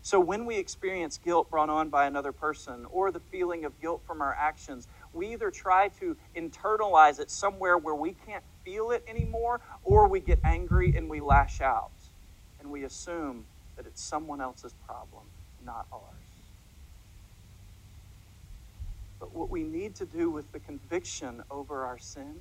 So 0.00 0.20
when 0.20 0.46
we 0.46 0.56
experience 0.56 1.18
guilt 1.18 1.50
brought 1.50 1.68
on 1.68 1.90
by 1.90 2.06
another 2.06 2.30
person 2.30 2.86
or 2.92 3.10
the 3.10 3.18
feeling 3.18 3.64
of 3.64 3.80
guilt 3.80 4.02
from 4.06 4.22
our 4.22 4.36
actions, 4.38 4.86
we 5.12 5.32
either 5.32 5.50
try 5.50 5.88
to 5.98 6.16
internalize 6.38 7.18
it 7.18 7.28
somewhere 7.28 7.76
where 7.76 7.96
we 7.96 8.12
can't 8.12 8.44
feel 8.64 8.92
it 8.92 9.02
anymore, 9.08 9.60
or 9.82 10.08
we 10.08 10.20
get 10.20 10.38
angry 10.44 10.94
and 10.96 11.10
we 11.10 11.20
lash 11.20 11.60
out 11.60 11.90
and 12.60 12.70
we 12.70 12.84
assume 12.84 13.46
that 13.76 13.84
it's 13.84 14.00
someone 14.00 14.40
else's 14.40 14.74
problem, 14.86 15.24
not 15.60 15.86
ours. 15.92 16.29
But 19.20 19.36
what 19.36 19.50
we 19.50 19.62
need 19.62 19.94
to 19.96 20.06
do 20.06 20.30
with 20.30 20.52
the 20.52 20.58
conviction 20.58 21.42
over 21.50 21.84
our 21.84 21.98
sin 21.98 22.36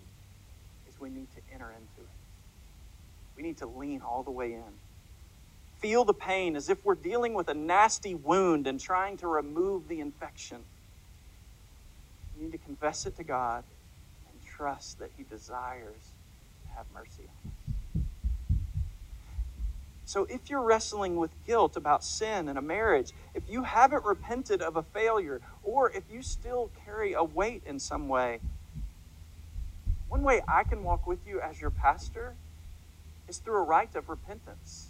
is 0.88 1.00
we 1.00 1.10
need 1.10 1.30
to 1.36 1.42
enter 1.54 1.72
into 1.72 2.02
it. 2.02 2.16
We 3.36 3.44
need 3.44 3.58
to 3.58 3.68
lean 3.68 4.02
all 4.02 4.24
the 4.24 4.32
way 4.32 4.54
in. 4.54 4.80
Feel 5.80 6.06
the 6.06 6.14
pain 6.14 6.56
as 6.56 6.70
if 6.70 6.84
we're 6.86 6.96
dealing 6.96 7.34
with 7.34 7.50
a 7.50 7.54
nasty 7.54 8.16
wound 8.16 8.68
and 8.68 8.80
trying 8.80 9.18
to 9.18 9.28
remove 9.28 9.88
the 9.88 10.00
infection. 10.00 10.60
We 12.36 12.46
need 12.46 12.52
to 12.54 12.58
confess 12.58 13.06
it 13.06 13.16
to 13.18 13.24
God 13.24 13.64
and 14.32 14.42
trust 14.44 15.00
that 15.00 15.12
He 15.18 15.24
desires 15.24 16.14
to 16.64 16.78
have 16.78 16.86
mercy 16.94 17.24
on 17.24 17.52
us. 17.52 17.59
So 20.10 20.26
if 20.28 20.50
you're 20.50 20.64
wrestling 20.64 21.18
with 21.18 21.30
guilt 21.46 21.78
about 21.78 22.04
sin 22.04 22.50
in 22.50 22.58
a 22.58 22.64
marriage, 22.64 23.12
if 23.36 23.44
you 23.48 23.62
haven't 23.62 24.04
repented 24.04 24.60
of 24.60 24.76
a 24.76 24.82
failure, 24.82 25.40
or 25.62 25.92
if 25.92 26.02
you 26.12 26.24
still 26.24 26.72
carry 26.84 27.14
a 27.14 27.24
weight 27.24 27.62
in 27.64 27.78
some 27.78 28.08
way, 28.08 28.40
one 30.08 30.24
way 30.24 30.42
I 30.48 30.64
can 30.64 30.84
walk 30.84 31.06
with 31.06 31.20
you 31.28 31.40
as 31.40 31.62
your 31.62 31.70
pastor 31.70 32.34
is 33.28 33.38
through 33.38 33.58
a 33.58 33.62
rite 33.62 33.94
of 33.94 34.10
repentance. 34.10 34.88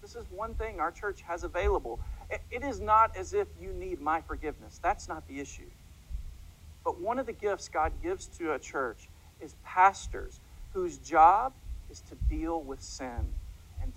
This 0.00 0.16
is 0.16 0.24
one 0.30 0.54
thing 0.54 0.80
our 0.80 0.92
church 0.92 1.20
has 1.28 1.44
available. 1.44 2.00
It 2.50 2.64
is 2.64 2.80
not 2.80 3.14
as 3.18 3.34
if 3.34 3.48
you 3.60 3.70
need 3.70 4.00
my 4.00 4.22
forgiveness. 4.22 4.80
That's 4.82 5.08
not 5.08 5.28
the 5.28 5.40
issue. 5.40 5.68
But 6.86 6.98
one 6.98 7.18
of 7.18 7.26
the 7.26 7.34
gifts 7.34 7.68
God 7.68 7.92
gives 8.02 8.24
to 8.38 8.54
a 8.54 8.58
church 8.58 9.10
is 9.42 9.56
pastors 9.62 10.40
whose 10.72 10.96
job 10.96 11.52
is 11.90 12.00
to 12.08 12.14
deal 12.30 12.62
with 12.62 12.80
sin 12.80 13.34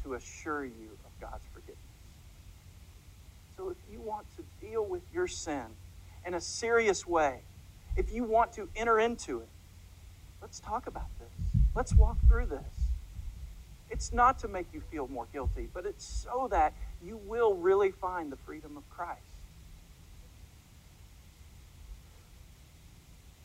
to 0.03 0.13
assure 0.13 0.65
you 0.65 0.97
of 1.05 1.19
God's 1.19 1.43
forgiveness. 1.53 1.77
So 3.57 3.69
if 3.69 3.77
you 3.91 4.01
want 4.01 4.25
to 4.35 4.43
deal 4.65 4.85
with 4.85 5.03
your 5.13 5.27
sin 5.27 5.63
in 6.25 6.33
a 6.33 6.41
serious 6.41 7.07
way, 7.07 7.41
if 7.95 8.11
you 8.11 8.23
want 8.23 8.53
to 8.53 8.69
enter 8.75 8.99
into 8.99 9.39
it, 9.39 9.49
let's 10.41 10.59
talk 10.59 10.87
about 10.87 11.07
this. 11.19 11.61
Let's 11.75 11.93
walk 11.93 12.17
through 12.27 12.47
this. 12.47 12.89
It's 13.89 14.11
not 14.11 14.39
to 14.39 14.47
make 14.47 14.67
you 14.73 14.81
feel 14.91 15.07
more 15.07 15.27
guilty, 15.31 15.69
but 15.71 15.85
it's 15.85 16.05
so 16.05 16.47
that 16.49 16.73
you 17.03 17.17
will 17.17 17.55
really 17.55 17.91
find 17.91 18.31
the 18.31 18.37
freedom 18.37 18.75
of 18.77 18.89
Christ. 18.89 19.21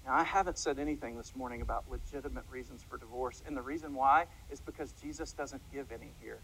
Now, 0.09 0.15
I 0.15 0.25
haven't 0.25 0.57
said 0.57 0.79
anything 0.79 1.19
this 1.19 1.37
morning 1.37 1.61
about 1.61 1.85
legitimate 1.91 2.45
reasons 2.51 2.83
for 2.83 2.97
divorce, 2.97 3.43
and 3.47 3.55
the 3.55 3.61
reason 3.61 3.95
why 3.95 4.25
is 4.51 4.59
because 4.59 4.93
Jesus 4.93 5.35
doesn't 5.35 5.61
give 5.71 5.93
any 5.93 6.13
here. 6.19 6.39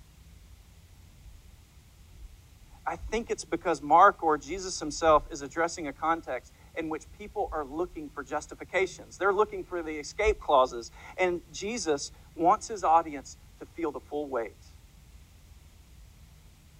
I 2.86 2.96
think 2.96 3.30
it's 3.30 3.46
because 3.46 3.80
Mark 3.80 4.22
or 4.22 4.36
Jesus 4.36 4.78
himself 4.80 5.26
is 5.30 5.40
addressing 5.40 5.88
a 5.88 5.94
context 5.94 6.52
in 6.76 6.90
which 6.90 7.04
people 7.16 7.48
are 7.54 7.64
looking 7.64 8.10
for 8.10 8.22
justifications. 8.22 9.16
They're 9.16 9.32
looking 9.32 9.64
for 9.64 9.82
the 9.82 9.92
escape 9.92 10.40
clauses, 10.40 10.90
and 11.16 11.40
Jesus 11.50 12.12
wants 12.36 12.68
his 12.68 12.84
audience 12.84 13.38
to 13.60 13.64
feel 13.64 13.90
the 13.90 14.00
full 14.00 14.28
weight. 14.28 14.72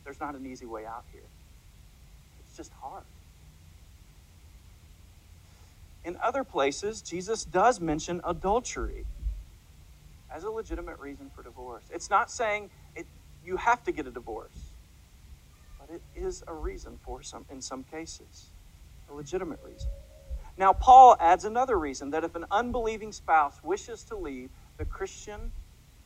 There's 0.05 0.21
not 0.21 0.35
an 0.35 0.45
easy 0.45 0.67
way 0.67 0.85
out 0.85 1.07
here, 1.11 1.31
it's 2.41 2.55
just 2.55 2.73
hard. 2.83 3.05
In 6.05 6.19
other 6.23 6.45
places, 6.45 7.01
Jesus 7.01 7.45
does 7.45 7.81
mention 7.81 8.21
adultery 8.25 9.07
as 10.31 10.45
a 10.45 10.51
legitimate 10.51 10.99
reason 10.99 11.31
for 11.35 11.43
divorce. 11.43 11.85
It's 11.91 12.11
not 12.11 12.31
saying 12.31 12.71
it, 12.95 13.07
you 13.45 13.57
have 13.57 13.83
to 13.85 13.93
get 13.93 14.07
a 14.07 14.11
divorce, 14.11 14.73
but 15.79 15.89
it 15.95 16.03
is 16.15 16.45
a 16.47 16.53
reason 16.53 16.99
for 17.03 17.23
some 17.23 17.47
in 17.51 17.63
some 17.63 17.85
cases, 17.85 18.47
a 19.11 19.15
legitimate 19.15 19.61
reason. 19.65 19.89
Now, 20.57 20.73
Paul 20.73 21.17
adds 21.19 21.45
another 21.45 21.79
reason 21.79 22.11
that 22.11 22.23
if 22.23 22.35
an 22.35 22.45
unbelieving 22.51 23.11
spouse 23.11 23.59
wishes 23.63 24.05
to 24.05 24.17
leave, 24.17 24.51
the 24.77 24.85
Christian 24.85 25.53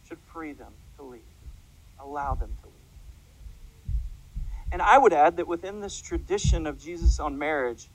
should 0.07 0.19
free 0.33 0.53
them 0.53 0.73
to 0.97 1.03
leave, 1.03 1.21
allow 2.01 2.35
them 2.35 2.57
to 2.63 2.67
leave. 2.67 2.75
And 4.71 4.81
I 4.81 4.97
would 4.99 5.13
add 5.13 5.37
that 5.39 5.49
within 5.49 5.81
this 5.81 6.01
tradition 6.01 6.67
of 6.67 6.79
Jesus 6.79 7.19
on 7.19 7.39
marriage, 7.39 7.89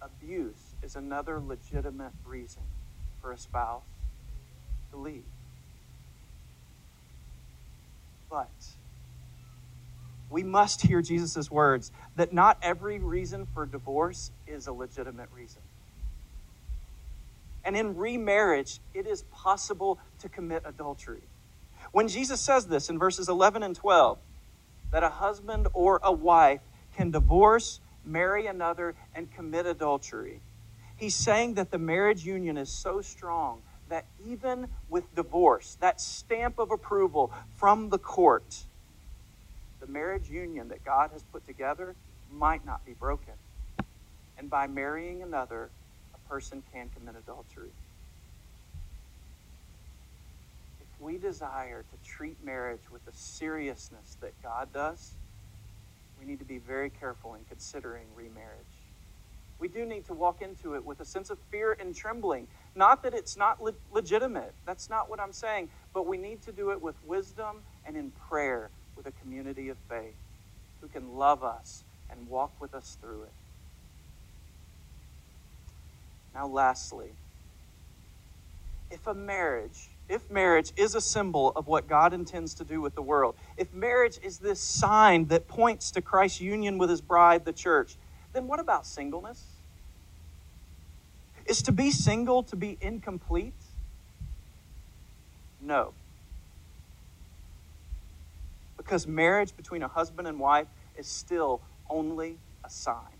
abuse 0.00 0.65
is 0.86 0.94
another 0.94 1.40
legitimate 1.40 2.12
reason 2.24 2.62
for 3.20 3.32
a 3.32 3.38
spouse 3.38 3.82
to 4.92 4.96
leave. 4.96 5.24
But 8.30 8.48
we 10.30 10.44
must 10.44 10.82
hear 10.82 11.02
Jesus' 11.02 11.50
words 11.50 11.90
that 12.14 12.32
not 12.32 12.58
every 12.62 13.00
reason 13.00 13.48
for 13.52 13.66
divorce 13.66 14.30
is 14.46 14.68
a 14.68 14.72
legitimate 14.72 15.28
reason. 15.34 15.60
And 17.64 17.76
in 17.76 17.96
remarriage, 17.96 18.78
it 18.94 19.08
is 19.08 19.22
possible 19.32 19.98
to 20.20 20.28
commit 20.28 20.62
adultery. 20.64 21.22
When 21.90 22.06
Jesus 22.06 22.40
says 22.40 22.68
this 22.68 22.88
in 22.88 22.96
verses 22.96 23.28
11 23.28 23.64
and 23.64 23.74
12, 23.74 24.18
that 24.92 25.02
a 25.02 25.08
husband 25.08 25.66
or 25.72 25.98
a 26.04 26.12
wife 26.12 26.60
can 26.96 27.10
divorce, 27.10 27.80
marry 28.04 28.46
another, 28.46 28.94
and 29.16 29.32
commit 29.34 29.66
adultery, 29.66 30.40
He's 30.96 31.14
saying 31.14 31.54
that 31.54 31.70
the 31.70 31.78
marriage 31.78 32.24
union 32.24 32.56
is 32.56 32.70
so 32.70 33.02
strong 33.02 33.62
that 33.88 34.06
even 34.26 34.68
with 34.88 35.14
divorce, 35.14 35.76
that 35.80 36.00
stamp 36.00 36.58
of 36.58 36.70
approval 36.70 37.32
from 37.56 37.90
the 37.90 37.98
court, 37.98 38.64
the 39.80 39.86
marriage 39.86 40.28
union 40.30 40.68
that 40.68 40.84
God 40.84 41.10
has 41.12 41.22
put 41.22 41.46
together 41.46 41.94
might 42.32 42.64
not 42.64 42.84
be 42.84 42.94
broken. 42.94 43.34
And 44.38 44.50
by 44.50 44.66
marrying 44.66 45.22
another, 45.22 45.70
a 46.14 46.28
person 46.28 46.62
can 46.72 46.88
commit 46.88 47.14
adultery. 47.16 47.70
If 50.80 51.00
we 51.00 51.18
desire 51.18 51.82
to 51.82 52.08
treat 52.08 52.42
marriage 52.44 52.90
with 52.90 53.04
the 53.04 53.12
seriousness 53.12 54.16
that 54.22 54.32
God 54.42 54.72
does, 54.72 55.12
we 56.18 56.26
need 56.26 56.38
to 56.38 56.44
be 56.44 56.58
very 56.58 56.90
careful 56.90 57.34
in 57.34 57.42
considering 57.48 58.06
remarriage 58.16 58.75
we 59.58 59.68
do 59.68 59.86
need 59.86 60.04
to 60.06 60.14
walk 60.14 60.42
into 60.42 60.74
it 60.74 60.84
with 60.84 61.00
a 61.00 61.04
sense 61.04 61.30
of 61.30 61.38
fear 61.50 61.76
and 61.80 61.94
trembling. 61.94 62.48
Not 62.74 63.02
that 63.02 63.14
it's 63.14 63.36
not 63.36 63.62
le- 63.62 63.72
legitimate, 63.90 64.54
that's 64.66 64.90
not 64.90 65.08
what 65.08 65.20
I'm 65.20 65.32
saying, 65.32 65.70
but 65.94 66.06
we 66.06 66.18
need 66.18 66.42
to 66.42 66.52
do 66.52 66.70
it 66.70 66.82
with 66.82 66.96
wisdom 67.04 67.62
and 67.86 67.96
in 67.96 68.12
prayer 68.28 68.70
with 68.96 69.06
a 69.06 69.12
community 69.12 69.68
of 69.68 69.78
faith 69.88 70.16
who 70.80 70.88
can 70.88 71.16
love 71.16 71.42
us 71.42 71.84
and 72.10 72.28
walk 72.28 72.60
with 72.60 72.74
us 72.74 72.96
through 73.00 73.24
it. 73.24 73.32
Now, 76.34 76.46
lastly, 76.46 77.12
if 78.90 79.06
a 79.06 79.14
marriage, 79.14 79.90
if 80.08 80.30
marriage 80.30 80.72
is 80.76 80.94
a 80.94 81.00
symbol 81.00 81.50
of 81.56 81.66
what 81.66 81.88
God 81.88 82.12
intends 82.12 82.54
to 82.54 82.64
do 82.64 82.80
with 82.80 82.94
the 82.94 83.02
world, 83.02 83.34
if 83.56 83.72
marriage 83.72 84.18
is 84.22 84.38
this 84.38 84.60
sign 84.60 85.26
that 85.26 85.48
points 85.48 85.90
to 85.92 86.02
Christ's 86.02 86.40
union 86.40 86.78
with 86.78 86.90
his 86.90 87.00
bride, 87.00 87.44
the 87.44 87.52
church, 87.52 87.96
then 88.36 88.46
what 88.46 88.60
about 88.60 88.86
singleness? 88.86 89.42
Is 91.46 91.62
to 91.62 91.72
be 91.72 91.90
single 91.90 92.42
to 92.44 92.56
be 92.56 92.76
incomplete? 92.82 93.54
No. 95.60 95.94
Because 98.76 99.06
marriage 99.06 99.56
between 99.56 99.82
a 99.82 99.88
husband 99.88 100.28
and 100.28 100.38
wife 100.38 100.66
is 100.98 101.06
still 101.06 101.62
only 101.88 102.36
a 102.62 102.68
sign, 102.68 103.16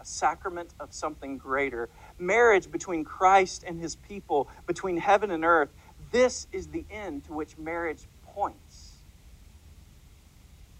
a 0.00 0.04
sacrament 0.04 0.72
of 0.80 0.94
something 0.94 1.36
greater. 1.36 1.90
Marriage 2.18 2.70
between 2.70 3.04
Christ 3.04 3.62
and 3.66 3.78
his 3.78 3.94
people, 3.94 4.48
between 4.66 4.96
heaven 4.96 5.30
and 5.30 5.44
earth, 5.44 5.68
this 6.12 6.46
is 6.50 6.68
the 6.68 6.86
end 6.90 7.24
to 7.24 7.34
which 7.34 7.58
marriage 7.58 8.06
points. 8.24 8.94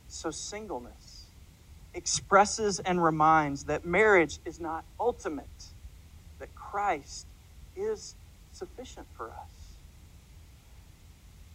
So, 0.09 0.31
singleness 0.31 1.06
expresses 1.97 2.79
and 2.79 3.03
reminds 3.03 3.65
that 3.65 3.85
marriage 3.85 4.39
is 4.45 4.61
not 4.61 4.85
ultimate, 5.01 5.67
that 6.39 6.55
Christ 6.55 7.27
is 7.75 8.15
sufficient 8.53 9.07
for 9.17 9.29
us. 9.31 9.57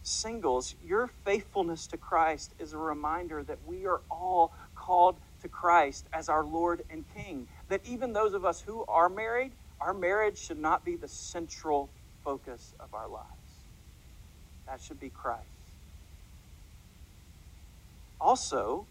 Singles, 0.02 0.74
your 0.84 1.06
faithfulness 1.24 1.86
to 1.86 1.96
Christ 1.96 2.52
is 2.58 2.72
a 2.72 2.78
reminder 2.78 3.44
that 3.44 3.58
we 3.66 3.86
are 3.86 4.00
all 4.10 4.52
called 4.74 5.16
to 5.42 5.48
Christ 5.48 6.06
as 6.12 6.28
our 6.28 6.44
Lord 6.44 6.82
and 6.90 7.04
King. 7.14 7.46
That 7.68 7.80
even 7.86 8.12
those 8.12 8.34
of 8.34 8.44
us 8.44 8.60
who 8.60 8.84
are 8.88 9.08
married, 9.08 9.52
our 9.80 9.94
marriage 9.94 10.38
should 10.38 10.58
not 10.58 10.84
be 10.84 10.96
the 10.96 11.08
central 11.08 11.88
focus 12.24 12.74
of 12.80 12.92
our 12.94 13.08
lives. 13.08 13.26
That 14.66 14.80
should 14.80 14.98
be 14.98 15.10
Christ. 15.10 15.46
Also, 18.20 18.86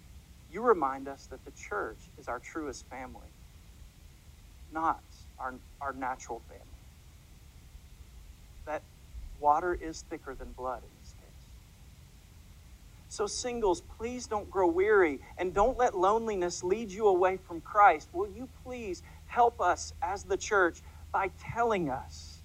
you 0.52 0.62
remind 0.62 1.08
us 1.08 1.28
that 1.28 1.44
the 1.46 1.52
church 1.52 2.00
is 2.18 2.28
our 2.28 2.40
truest 2.40 2.86
family, 2.90 3.30
not 4.72 5.02
our, 5.40 5.56
our 5.80 5.94
natural 5.94 6.42
family. 6.48 6.66
That 8.66 8.84
water 9.40 9.74
is 9.74 10.04
thicker 10.10 10.36
than 10.36 10.52
blood 10.52 10.84
in 10.84 10.90
this 11.00 11.14
case. 11.14 11.32
So, 13.08 13.28
singles, 13.28 13.82
please 13.98 14.28
don't 14.28 14.50
grow 14.50 14.68
weary 14.68 15.20
and 15.38 15.54
don't 15.54 15.78
let 15.78 15.98
loneliness 15.98 16.64
lead 16.64 16.92
you 16.92 17.08
away 17.08 17.38
from 17.38 17.60
Christ. 17.60 18.10
Will 18.14 18.30
you 18.30 18.48
please 18.64 19.04
help 19.26 19.60
us 19.60 19.94
as 20.02 20.24
the 20.24 20.38
church 20.38 20.82
by 21.12 21.30
telling 21.54 21.90
us 21.90 22.44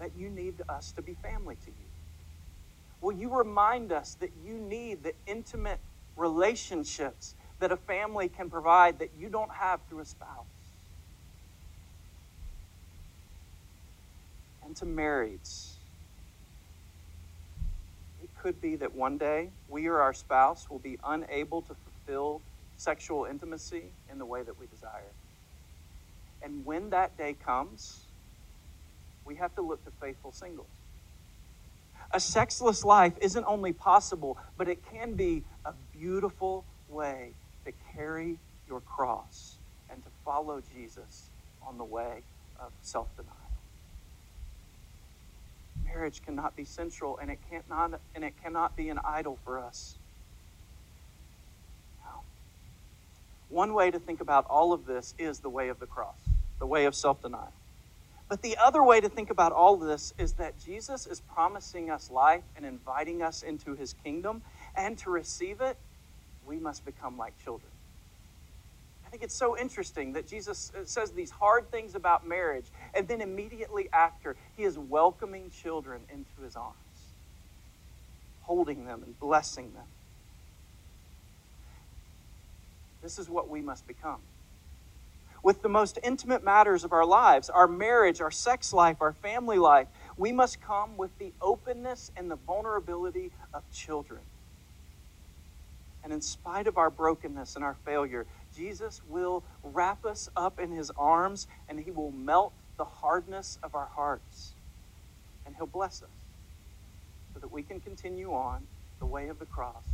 that 0.00 0.16
you 0.16 0.30
need 0.30 0.54
us 0.68 0.90
to 0.92 1.02
be 1.02 1.14
family 1.14 1.56
to 1.64 1.70
you? 1.70 1.86
Will 3.00 3.12
you 3.12 3.36
remind 3.36 3.92
us 3.92 4.16
that 4.20 4.30
you 4.44 4.58
need 4.58 5.04
the 5.04 5.14
intimate 5.26 5.80
relationships 6.16 7.34
that 7.60 7.72
a 7.72 7.76
family 7.76 8.28
can 8.28 8.50
provide 8.50 8.98
that 8.98 9.10
you 9.16 9.28
don't 9.28 9.52
have 9.52 9.80
through 9.88 10.00
a 10.00 10.04
spouse. 10.04 10.28
And 14.64 14.76
to 14.76 14.84
marrieds, 14.84 15.74
it 18.22 18.30
could 18.40 18.60
be 18.60 18.76
that 18.76 18.94
one 18.94 19.18
day 19.18 19.50
we 19.68 19.86
or 19.86 20.00
our 20.00 20.14
spouse 20.14 20.68
will 20.70 20.78
be 20.78 20.98
unable 21.04 21.62
to 21.62 21.74
fulfill 21.74 22.42
sexual 22.76 23.26
intimacy 23.26 23.92
in 24.10 24.18
the 24.18 24.26
way 24.26 24.42
that 24.42 24.58
we 24.58 24.66
desire. 24.66 25.12
And 26.42 26.64
when 26.64 26.90
that 26.90 27.16
day 27.16 27.34
comes, 27.34 28.06
we 29.24 29.36
have 29.36 29.54
to 29.54 29.62
look 29.62 29.84
to 29.84 29.92
faithful 30.00 30.32
singles. 30.32 30.66
A 32.10 32.20
sexless 32.20 32.84
life 32.84 33.14
isn't 33.20 33.44
only 33.46 33.72
possible, 33.72 34.36
but 34.58 34.68
it 34.68 34.84
can 34.90 35.14
be 35.14 35.44
a 35.64 35.72
beautiful 35.92 36.64
way 36.88 37.30
to 37.64 37.72
carry 37.94 38.38
your 38.68 38.80
cross 38.80 39.56
and 39.90 40.02
to 40.04 40.10
follow 40.24 40.62
Jesus 40.74 41.30
on 41.66 41.78
the 41.78 41.84
way 41.84 42.22
of 42.60 42.72
self 42.82 43.08
denial. 43.16 43.36
Marriage 45.84 46.22
cannot 46.24 46.56
be 46.56 46.64
central 46.64 47.18
and 47.18 47.30
it 47.30 47.38
cannot, 47.50 48.00
and 48.14 48.24
it 48.24 48.34
cannot 48.42 48.76
be 48.76 48.88
an 48.88 48.98
idol 49.04 49.38
for 49.44 49.58
us. 49.58 49.96
One 53.52 53.74
way 53.74 53.90
to 53.90 53.98
think 53.98 54.22
about 54.22 54.46
all 54.48 54.72
of 54.72 54.86
this 54.86 55.14
is 55.18 55.40
the 55.40 55.50
way 55.50 55.68
of 55.68 55.78
the 55.78 55.84
cross, 55.84 56.16
the 56.58 56.66
way 56.66 56.86
of 56.86 56.94
self 56.94 57.20
denial. 57.20 57.52
But 58.26 58.40
the 58.40 58.56
other 58.56 58.82
way 58.82 58.98
to 58.98 59.10
think 59.10 59.28
about 59.28 59.52
all 59.52 59.74
of 59.74 59.86
this 59.86 60.14
is 60.16 60.32
that 60.34 60.58
Jesus 60.58 61.06
is 61.06 61.20
promising 61.20 61.90
us 61.90 62.10
life 62.10 62.44
and 62.56 62.64
inviting 62.64 63.20
us 63.20 63.42
into 63.42 63.76
his 63.76 63.94
kingdom. 64.02 64.40
And 64.76 64.96
to 64.98 65.10
receive 65.10 65.60
it, 65.60 65.76
we 66.46 66.58
must 66.58 66.84
become 66.84 67.18
like 67.18 67.34
children. 67.42 67.70
I 69.06 69.10
think 69.10 69.22
it's 69.24 69.36
so 69.36 69.58
interesting 69.58 70.14
that 70.14 70.26
Jesus 70.26 70.72
uh, 70.74 70.84
says 70.86 71.12
these 71.12 71.30
hard 71.30 71.70
things 71.70 71.94
about 71.94 72.26
marriage, 72.26 72.64
and 72.94 73.06
then 73.06 73.20
immediately 73.20 73.90
after, 73.92 74.36
he 74.56 74.62
is 74.62 74.78
welcoming 74.78 75.50
children 75.50 76.00
into 76.10 76.42
his 76.42 76.56
arms, 76.56 76.74
holding 78.40 78.86
them 78.86 79.02
and 79.04 79.18
blessing 79.20 79.74
them. 79.74 79.84
This 83.02 83.18
is 83.18 83.28
what 83.28 83.50
we 83.50 83.60
must 83.60 83.86
become. 83.86 84.20
With 85.42 85.60
the 85.60 85.68
most 85.68 85.98
intimate 86.02 86.42
matters 86.42 86.84
of 86.84 86.92
our 86.92 87.04
lives, 87.04 87.50
our 87.50 87.66
marriage, 87.66 88.20
our 88.20 88.30
sex 88.30 88.72
life, 88.72 88.98
our 89.00 89.12
family 89.12 89.58
life, 89.58 89.88
we 90.16 90.32
must 90.32 90.60
come 90.60 90.96
with 90.96 91.18
the 91.18 91.34
openness 91.42 92.12
and 92.16 92.30
the 92.30 92.36
vulnerability 92.36 93.32
of 93.52 93.68
children. 93.72 94.20
And 96.04 96.12
in 96.12 96.20
spite 96.20 96.66
of 96.66 96.76
our 96.76 96.90
brokenness 96.90 97.54
and 97.54 97.64
our 97.64 97.76
failure, 97.84 98.26
Jesus 98.54 99.00
will 99.06 99.44
wrap 99.62 100.04
us 100.04 100.28
up 100.36 100.58
in 100.58 100.72
his 100.72 100.90
arms 100.96 101.46
and 101.68 101.78
he 101.78 101.90
will 101.90 102.10
melt 102.10 102.54
the 102.76 102.84
hardness 102.84 103.58
of 103.62 103.74
our 103.74 103.90
hearts. 103.94 104.54
And 105.46 105.54
he'll 105.56 105.66
bless 105.66 106.02
us 106.02 106.08
so 107.32 107.40
that 107.40 107.52
we 107.52 107.62
can 107.62 107.80
continue 107.80 108.32
on 108.32 108.62
the 108.98 109.06
way 109.06 109.28
of 109.28 109.38
the 109.38 109.46
cross 109.46 109.84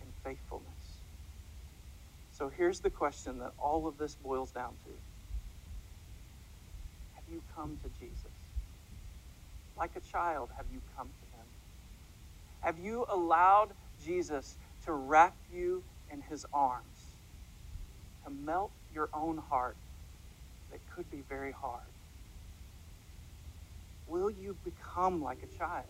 in 0.00 0.06
faithfulness. 0.24 1.00
So 2.32 2.48
here's 2.48 2.80
the 2.80 2.90
question 2.90 3.38
that 3.40 3.52
all 3.58 3.86
of 3.86 3.98
this 3.98 4.14
boils 4.14 4.52
down 4.52 4.72
to 4.84 4.90
Have 7.14 7.24
you 7.28 7.42
come 7.54 7.76
to 7.82 7.90
Jesus? 7.98 8.30
Like 9.76 9.96
a 9.96 10.00
child, 10.00 10.50
have 10.56 10.66
you 10.72 10.80
come 10.96 11.08
to 11.08 11.36
him? 11.36 11.46
Have 12.60 12.78
you 12.78 13.06
allowed 13.12 13.70
Jesus 14.04 14.56
to 14.90 14.96
wrap 14.96 15.36
you 15.52 15.84
in 16.12 16.22
his 16.22 16.46
arms, 16.52 17.16
to 18.24 18.30
melt 18.30 18.72
your 18.92 19.08
own 19.14 19.38
heart 19.38 19.76
that 20.72 20.80
could 20.94 21.10
be 21.10 21.22
very 21.28 21.52
hard? 21.52 21.82
Will 24.08 24.30
you 24.30 24.56
become 24.64 25.22
like 25.22 25.42
a 25.42 25.58
child? 25.58 25.86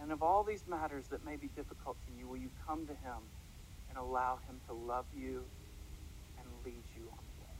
And 0.00 0.12
of 0.12 0.22
all 0.22 0.44
these 0.44 0.64
matters 0.68 1.08
that 1.08 1.24
may 1.24 1.36
be 1.36 1.48
difficult 1.48 1.96
to 2.06 2.12
you, 2.12 2.28
will 2.28 2.36
you 2.36 2.50
come 2.66 2.86
to 2.86 2.92
him 2.94 3.22
and 3.88 3.98
allow 3.98 4.38
Him 4.48 4.60
to 4.68 4.74
love 4.74 5.06
you 5.16 5.42
and 6.38 6.48
lead 6.64 6.84
you 6.96 7.04
on 7.12 7.24
the 7.24 7.42
way. 7.42 7.50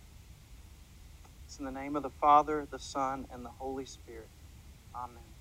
It's 1.46 1.58
in 1.58 1.64
the 1.64 1.70
name 1.70 1.96
of 1.96 2.02
the 2.02 2.10
Father, 2.10 2.66
the 2.70 2.78
Son, 2.78 3.26
and 3.32 3.44
the 3.44 3.50
Holy 3.50 3.86
Spirit. 3.86 4.30
Amen. 4.94 5.33